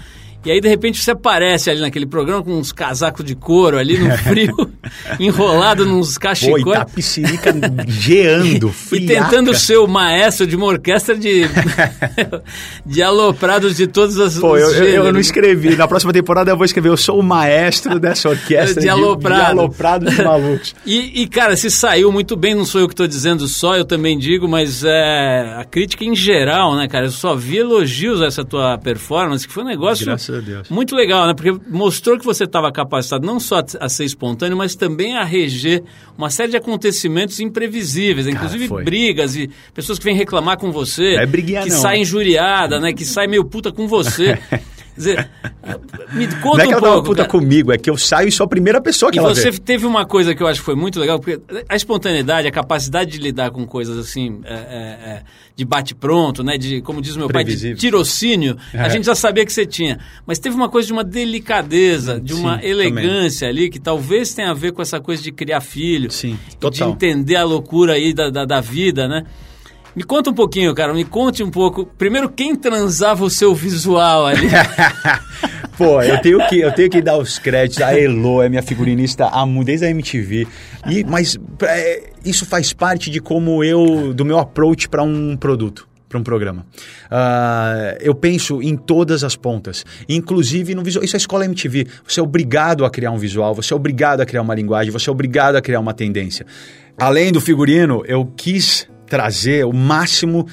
[0.48, 4.00] E aí, de repente, você aparece ali naquele programa com uns casacos de couro ali
[4.00, 4.56] no frio,
[5.20, 6.64] enrolado nos cachecóis.
[6.64, 7.54] Pô, Itapicirica
[7.86, 11.42] geando, E tentando ser o maestro de uma orquestra de,
[12.86, 15.76] de aloprados de todas as Pô, eu, eu, eu, não escrevi.
[15.76, 19.50] Na próxima temporada eu vou escrever, eu sou o maestro dessa orquestra de, aloprado.
[19.50, 20.76] de, de aloprados de malucos.
[20.86, 23.84] e, e, cara, se saiu muito bem, não sou eu que estou dizendo só, eu
[23.84, 27.08] também digo, mas é, a crítica em geral, né, cara?
[27.08, 30.06] Eu só vi elogios a essa tua performance, que foi um negócio...
[30.06, 30.70] Graças a Deus.
[30.70, 31.34] Muito legal, né?
[31.34, 35.84] Porque mostrou que você estava capacitado não só a ser espontâneo, mas também a reger
[36.18, 38.84] uma série de acontecimentos imprevisíveis, inclusive foi.
[38.84, 41.78] brigas e pessoas que vêm reclamar com você, é briguinha, que não.
[41.78, 44.38] saem injuriada, né, que saem meio puta com você.
[44.98, 45.30] Dizer,
[46.14, 47.04] me conta Não é que um ela pouco.
[47.10, 47.30] puta cara.
[47.30, 49.60] comigo, é que eu saio e sou a primeira pessoa que E ela você vê.
[49.60, 51.40] teve uma coisa que eu acho que foi muito legal, porque
[51.70, 55.24] a espontaneidade, a capacidade de lidar com coisas assim, é, é, é,
[55.56, 56.58] de bate-pronto, né?
[56.58, 57.78] De, como diz o meu pai, de Previsível.
[57.78, 58.90] tirocínio, a É.
[58.90, 60.00] gente já sabia que você tinha.
[60.26, 64.50] Mas teve uma coisa de uma delicadeza, de uma Sim, elegância ali, que talvez tenha
[64.50, 66.10] a ver com essa coisa de criar filho.
[66.12, 66.90] Sim, e De total.
[66.92, 69.24] entender a loucura aí da, da, da vida, né?
[69.98, 71.84] Me conta um pouquinho, cara, me conte um pouco.
[71.98, 74.48] Primeiro, quem transava o seu visual ali?
[75.76, 77.82] Pô, eu tenho, que, eu tenho que dar os créditos.
[77.82, 79.28] A Elo é minha figurinista
[79.66, 80.48] desde a MTV.
[80.88, 84.14] E, mas é, isso faz parte de como eu.
[84.14, 85.90] do meu approach para um produto.
[86.08, 86.64] Para um programa.
[87.10, 91.04] Ah, eu penso em todas as pontas, inclusive no visual.
[91.04, 91.88] Isso é escola MTV.
[92.08, 95.10] Você é obrigado a criar um visual, você é obrigado a criar uma linguagem, você
[95.10, 96.46] é obrigado a criar uma tendência.
[97.00, 100.46] Além do figurino, eu quis trazer o máximo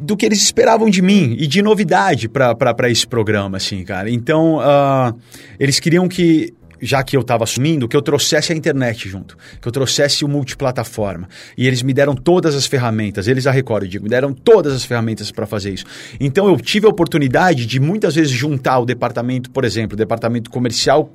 [0.00, 4.10] do que eles esperavam de mim e de novidade para esse programa, assim, cara.
[4.10, 5.12] Então, ah,
[5.58, 9.68] eles queriam que, já que eu estava assumindo, que eu trouxesse a internet junto, que
[9.68, 11.28] eu trouxesse o multiplataforma.
[11.56, 14.72] E eles me deram todas as ferramentas, eles a Record, eu digo, me deram todas
[14.72, 15.84] as ferramentas para fazer isso.
[16.20, 20.50] Então, eu tive a oportunidade de muitas vezes juntar o departamento, por exemplo, o departamento
[20.50, 21.12] comercial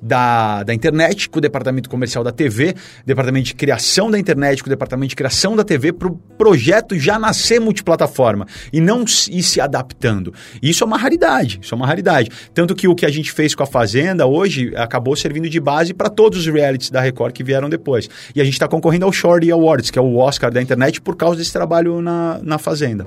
[0.00, 4.68] da, da internet com o departamento comercial da TV, departamento de criação da internet com
[4.68, 9.42] o departamento de criação da TV para o projeto já nascer multiplataforma e não ir
[9.42, 10.32] se adaptando.
[10.62, 12.30] Isso é uma raridade, isso é uma raridade.
[12.54, 15.92] Tanto que o que a gente fez com a Fazenda hoje acabou servindo de base
[15.94, 18.08] para todos os realities da Record que vieram depois.
[18.34, 21.16] E a gente está concorrendo ao Shorty Awards, que é o Oscar da internet, por
[21.16, 23.06] causa desse trabalho na, na Fazenda.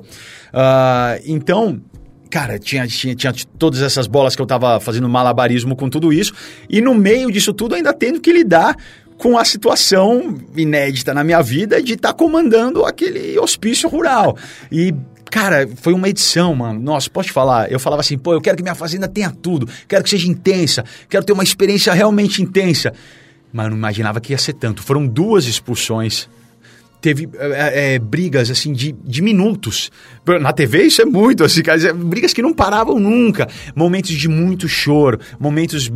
[0.53, 1.81] Ah, então,
[2.29, 6.31] Cara, tinha, tinha, tinha todas essas bolas que eu tava fazendo malabarismo com tudo isso,
[6.69, 8.75] e no meio disso tudo ainda tendo que lidar
[9.17, 14.37] com a situação inédita na minha vida de estar comandando aquele hospício rural.
[14.71, 14.93] E,
[15.29, 16.79] cara, foi uma edição, mano.
[16.79, 17.71] Nossa, posso te falar?
[17.71, 20.83] Eu falava assim, pô, eu quero que minha fazenda tenha tudo, quero que seja intensa,
[21.07, 22.93] quero ter uma experiência realmente intensa.
[23.51, 24.83] Mas eu não imaginava que ia ser tanto.
[24.83, 26.27] Foram duas expulsões
[27.01, 29.89] teve é, é, brigas assim de, de minutos.
[30.41, 33.47] Na TV isso é muito, assim, cara, é, brigas que não paravam nunca.
[33.75, 35.89] Momentos de muito choro, momentos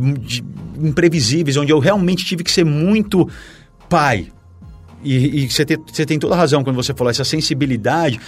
[0.82, 3.28] imprevisíveis, onde eu realmente tive que ser muito
[3.88, 4.28] pai.
[5.02, 8.18] E, você, te- você tem toda razão quando você falou essa sensibilidade.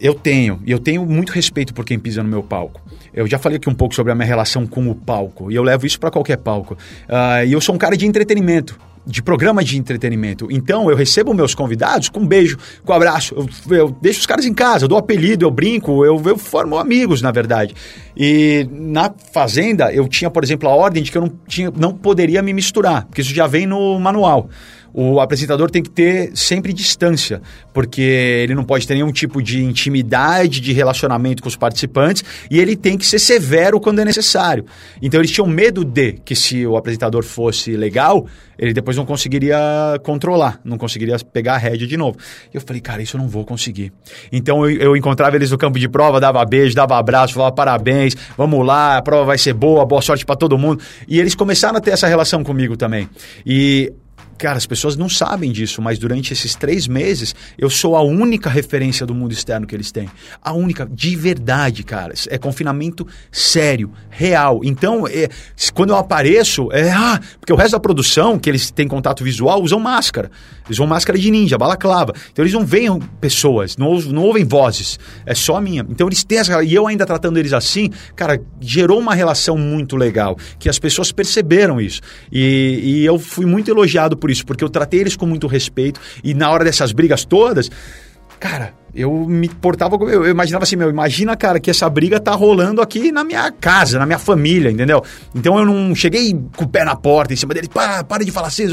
[0.00, 2.80] Eu tenho, e eu tenho muito respeito por quem pisa no meu palco.
[3.12, 5.62] Eu já falei aqui um pouco sobre a minha relação com o palco, e eu
[5.62, 6.76] levo isso para qualquer palco.
[7.06, 10.48] Ah, e eu sou um cara de entretenimento, de programa de entretenimento.
[10.50, 13.34] Então eu recebo meus convidados com um beijo, com um abraço.
[13.34, 16.78] Eu, eu deixo os caras em casa, eu dou apelido, eu brinco, eu, eu formo
[16.78, 17.74] amigos, na verdade.
[18.16, 21.92] E na Fazenda, eu tinha, por exemplo, a ordem de que eu não, tinha, não
[21.92, 24.48] poderia me misturar, porque isso já vem no manual.
[24.92, 27.40] O apresentador tem que ter sempre distância,
[27.72, 32.58] porque ele não pode ter nenhum tipo de intimidade, de relacionamento com os participantes, e
[32.58, 34.64] ele tem que ser severo quando é necessário.
[35.00, 38.26] Então eles tinham medo de que se o apresentador fosse legal,
[38.58, 39.58] ele depois não conseguiria
[40.02, 42.18] controlar, não conseguiria pegar a rédea de novo.
[42.52, 43.90] E eu falei, cara, isso eu não vou conseguir.
[44.30, 48.14] Então eu, eu encontrava eles no campo de prova, dava beijo, dava abraço, falava parabéns,
[48.36, 50.82] vamos lá, a prova vai ser boa, boa sorte para todo mundo.
[51.08, 53.08] E eles começaram a ter essa relação comigo também.
[53.46, 53.92] E
[54.40, 58.48] Cara, as pessoas não sabem disso, mas durante esses três meses eu sou a única
[58.48, 60.08] referência do mundo externo que eles têm.
[60.42, 62.14] A única, de verdade, cara.
[62.30, 64.62] É confinamento sério, real.
[64.64, 65.28] Então, é,
[65.74, 66.90] quando eu apareço, é.
[66.90, 70.30] Ah, porque o resto da produção, que eles têm contato visual, usam máscara.
[70.64, 72.14] Eles usam máscara de ninja, balaclava.
[72.32, 74.98] Então eles não veem pessoas, não, não ouvem vozes.
[75.26, 75.84] É só a minha.
[75.86, 76.62] Então eles têm essa.
[76.64, 80.38] E eu ainda tratando eles assim, cara, gerou uma relação muito legal.
[80.58, 82.00] Que as pessoas perceberam isso.
[82.32, 86.00] E, e eu fui muito elogiado por isso, porque eu tratei eles com muito respeito.
[86.22, 87.70] E na hora dessas brigas todas,
[88.38, 90.10] cara, eu me portava como.
[90.10, 93.98] Eu, imaginava assim, meu, imagina, cara, que essa briga tá rolando aqui na minha casa,
[93.98, 95.02] na minha família, entendeu?
[95.34, 98.30] Então eu não cheguei com o pé na porta em cima deles, para, para de
[98.32, 98.64] falar assim.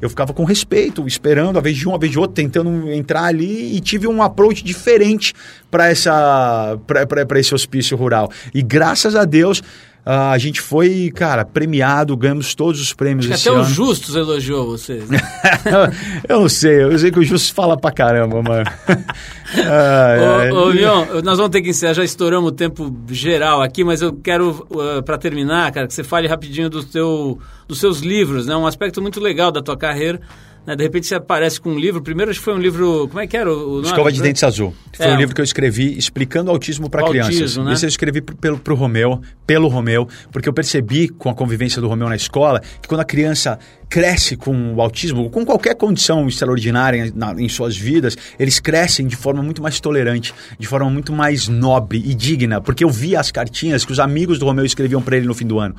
[0.00, 3.24] Eu ficava com respeito, esperando, a vez de um, a vez de outro, tentando entrar
[3.24, 5.32] ali e tive um approach diferente
[5.70, 8.30] para esse hospício rural.
[8.52, 9.62] E graças a Deus.
[10.04, 13.60] Ah, a gente foi, cara, premiado, ganhamos todos os prêmios Acho que esse até o
[13.60, 13.70] ano.
[13.72, 15.08] Justus elogiou vocês.
[15.08, 15.20] né?
[16.28, 18.64] eu não sei, eu sei que o Justo fala pra caramba, mano.
[19.54, 20.50] Ai.
[20.50, 24.02] Ô, ô Leon, nós vamos ter que encerrar, já estouramos o tempo geral aqui, mas
[24.02, 27.38] eu quero, uh, para terminar, cara, que você fale rapidinho do teu,
[27.68, 28.56] dos seus livros, né?
[28.56, 30.20] Um aspecto muito legal da tua carreira
[30.66, 30.76] né?
[30.76, 32.02] De repente você aparece com um livro.
[32.02, 33.08] Primeiro acho que foi um livro.
[33.08, 33.86] Como é que era o nome?
[33.86, 34.74] Escova de Dentes Azul.
[34.96, 37.34] Foi É, um livro que eu escrevi explicando autismo para O crianças.
[37.34, 37.72] autismo, né?
[37.72, 41.80] Esse eu escrevi pro, pelo, pro Romeu, pelo Romeu, porque eu percebi com a convivência
[41.80, 43.58] do Romeu na escola que quando a criança
[43.88, 49.06] cresce com o autismo, com qualquer condição extraordinária em, na- em suas vidas, eles crescem
[49.06, 53.20] de forma muito mais tolerante, de forma muito mais nobre e digna, porque eu via
[53.20, 55.74] as cartinhas que os amigos do Romeu escreviam para ele no fim do ano.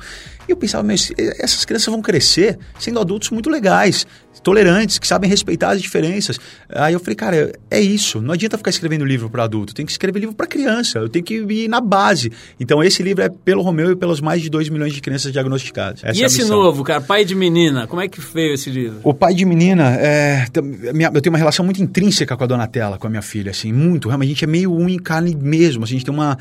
[0.48, 4.06] E eu pensava, essas crianças vão crescer sendo adultos muito legais,
[4.44, 6.38] tolerantes, que sabem respeitar as diferenças.
[6.68, 8.20] Aí eu falei, cara, é isso.
[8.20, 10.98] Não adianta ficar escrevendo livro para adulto, tem que escrever livro para criança.
[10.98, 12.32] Eu tenho que ir na base.
[12.58, 16.02] Então esse livro é pelo Romeu e pelos mais de 2 milhões de crianças diagnosticadas.
[16.04, 16.56] Essa E é esse missão.
[16.56, 19.00] novo, cara, Pai de Menina, como é que veio esse livro?
[19.02, 23.06] O pai de menina, é, eu tenho uma relação muito intrínseca com a Donatella, com
[23.06, 24.08] a minha filha, assim, muito.
[24.08, 25.84] Realmente, a gente é meio um em carne mesmo.
[25.84, 26.36] assim, a gente tem uma.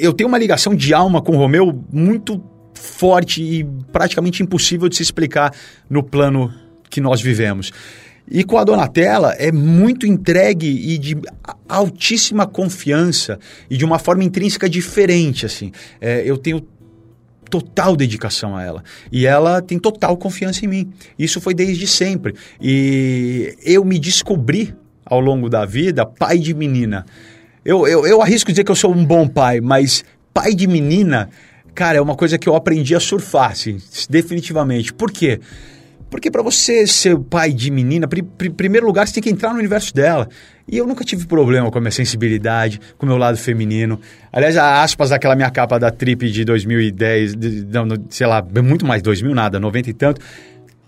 [0.00, 2.42] eu tenho uma ligação de alma com o Romeu muito
[2.74, 5.52] forte e praticamente impossível de se explicar
[5.88, 6.52] no plano
[6.90, 7.72] que nós vivemos.
[8.30, 11.16] E com a Donatella é muito entregue e de
[11.68, 15.72] altíssima confiança e de uma forma intrínseca diferente, assim.
[16.00, 16.66] É, eu tenho
[17.50, 18.82] total dedicação a ela.
[19.12, 20.92] E ela tem total confiança em mim.
[21.18, 22.34] Isso foi desde sempre.
[22.60, 24.74] E eu me descobri
[25.04, 27.04] ao longo da vida pai de menina.
[27.62, 31.28] Eu, eu, eu arrisco dizer que eu sou um bom pai, mas pai de menina,
[31.74, 33.78] cara, é uma coisa que eu aprendi a surfar, assim,
[34.08, 34.92] definitivamente.
[34.92, 35.38] Por quê?
[35.38, 35.73] Porque
[36.30, 38.22] para você ser pai de menina, pri-
[38.56, 40.28] primeiro lugar, você tem que entrar no universo dela.
[40.66, 44.00] E eu nunca tive problema com a minha sensibilidade, com o meu lado feminino.
[44.32, 48.86] Aliás, a aspas daquela minha capa da Trip de 2010, de, não, sei lá, muito
[48.86, 50.20] mais, 2000 nada, 90 e tanto.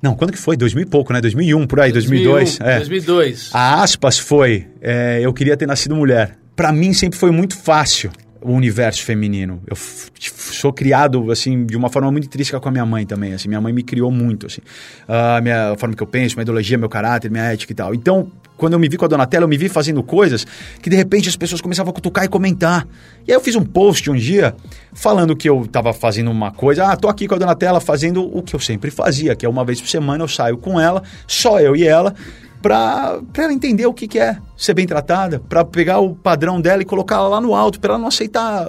[0.02, 0.56] Não, quando que foi?
[0.56, 1.20] 2000 e pouco, né?
[1.20, 2.58] 2001, por aí, 2002.
[2.58, 2.78] 2001, é.
[2.78, 3.50] 2002.
[3.52, 6.38] A aspas foi, é, eu queria ter nascido mulher.
[6.54, 8.10] Pra mim sempre foi muito fácil
[8.46, 9.60] o universo feminino.
[9.66, 13.32] Eu sou criado assim de uma forma muito intrínseca com a minha mãe também.
[13.32, 14.60] Assim, minha mãe me criou muito assim,
[15.08, 17.94] a minha a forma que eu penso, minha ideologia, meu caráter, minha ética e tal.
[17.94, 20.46] Então quando eu me vi com a Donatella, eu me vi fazendo coisas
[20.80, 22.86] que de repente as pessoas começavam a cutucar e comentar.
[23.26, 24.54] E aí eu fiz um post um dia
[24.94, 28.42] falando que eu estava fazendo uma coisa, ah, tô aqui com a Donatella fazendo o
[28.42, 31.60] que eu sempre fazia, que é uma vez por semana eu saio com ela, só
[31.60, 32.14] eu e ela,
[32.62, 36.82] para ela entender o que, que é ser bem tratada, para pegar o padrão dela
[36.82, 38.68] e colocar lá no alto, para ela não aceitar,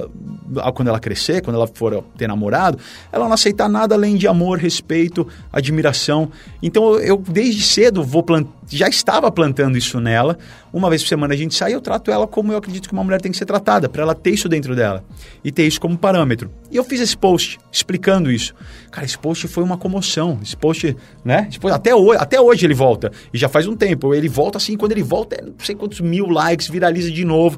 [0.74, 2.78] quando ela crescer, quando ela for ter namorado,
[3.12, 6.32] ela não aceitar nada além de amor, respeito, admiração.
[6.62, 8.48] Então eu, desde cedo vou plant...
[8.68, 10.38] já estava plantando isso nela.
[10.72, 13.04] Uma vez por semana a gente sai, eu trato ela como eu acredito que uma
[13.04, 15.04] mulher tem que ser tratada, para ela ter isso dentro dela
[15.44, 16.52] e ter isso como parâmetro.
[16.70, 18.54] E eu fiz esse post explicando isso.
[18.92, 20.40] Cara, esse post foi uma comoção.
[20.42, 21.50] Esse post, né?
[21.72, 23.12] Até, hoje, até hoje ele volta.
[23.34, 24.14] E já faz um tempo.
[24.14, 27.58] Ele volta assim, quando ele volta, é não sei quantos mil likes, viraliza de novo.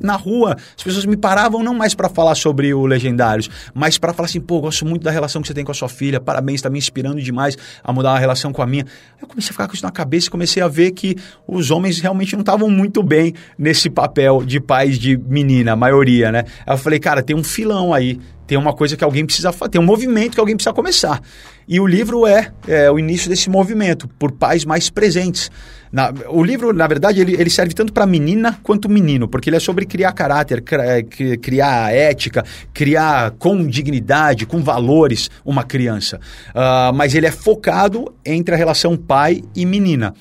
[0.00, 4.12] Na rua, as pessoas me paravam não mais para falar sobre o Legendários, mas para
[4.12, 6.56] falar assim, pô, gosto muito da relação que você tem com a sua filha, parabéns,
[6.56, 8.84] está me inspirando demais a mudar a relação com a minha.
[9.20, 12.00] Eu comecei a ficar com isso na cabeça e comecei a ver que os homens
[12.00, 16.44] realmente não estavam muito bem nesse papel de pais de menina, a maioria, né?
[16.66, 18.18] Aí eu falei, cara, tem um filão aí,
[18.50, 21.22] tem uma coisa que alguém precisa fazer, tem um movimento que alguém precisa começar.
[21.68, 25.48] E o livro é, é o início desse movimento, por pais mais presentes.
[25.92, 29.56] Na- o livro, na verdade, ele, ele serve tanto para menina quanto menino, porque ele
[29.56, 32.44] é sobre criar caráter, é, cri- criar ética,
[32.74, 36.18] criar com dignidade, com valores uma criança.
[36.52, 40.12] Ah, mas ele é focado entre a relação pai e menina.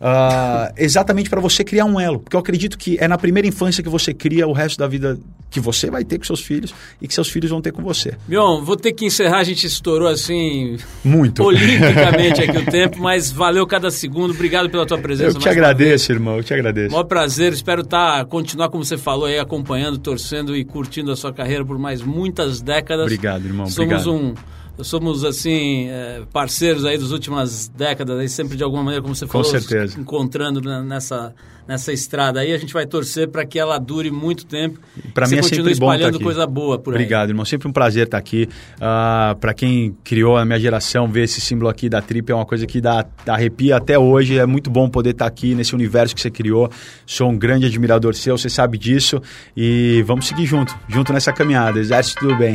[0.00, 2.20] Ah, exatamente para você criar um elo.
[2.20, 5.18] Porque eu acredito que é na primeira infância que você cria o resto da vida
[5.50, 8.16] que você vai ter com seus filhos e que seus filhos vão ter com você.
[8.26, 11.42] Mion, vou ter que encerrar, a gente estourou assim Muito.
[11.44, 14.32] olimpicamente aqui o tempo, mas valeu cada segundo.
[14.32, 15.36] Obrigado pela tua presença.
[15.36, 16.36] Eu te agradeço, irmão.
[16.36, 16.90] Eu te agradeço.
[16.90, 21.32] Maior prazer, espero tá, continuar, como você falou aí, acompanhando, torcendo e curtindo a sua
[21.32, 23.04] carreira por mais muitas décadas.
[23.04, 23.66] Obrigado, irmão.
[23.66, 24.12] Somos Obrigado.
[24.12, 24.58] um.
[24.80, 29.26] Somos, assim, é, parceiros aí das últimas décadas, aí sempre de alguma maneira, como você
[29.26, 29.98] Com falou, certeza.
[29.98, 31.34] encontrando nessa,
[31.68, 32.52] nessa estrada aí.
[32.54, 34.80] A gente vai torcer para que ela dure muito tempo.
[34.94, 36.24] Que mim é sempre bom tá espalhando aqui.
[36.24, 37.00] coisa boa por aí.
[37.00, 37.44] Obrigado, irmão.
[37.44, 38.48] Sempre um prazer estar aqui.
[38.80, 42.46] Ah, para quem criou a minha geração, ver esse símbolo aqui da Trip é uma
[42.46, 44.38] coisa que dá, dá arrepia até hoje.
[44.38, 46.70] É muito bom poder estar aqui nesse universo que você criou.
[47.04, 49.20] Sou um grande admirador seu, você sabe disso.
[49.54, 51.78] E vamos seguir junto, junto nessa caminhada.
[51.78, 52.54] Exército do bem.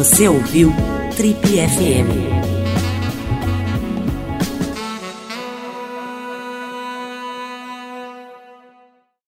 [0.00, 0.72] Você ouviu
[1.14, 2.39] Trip FM.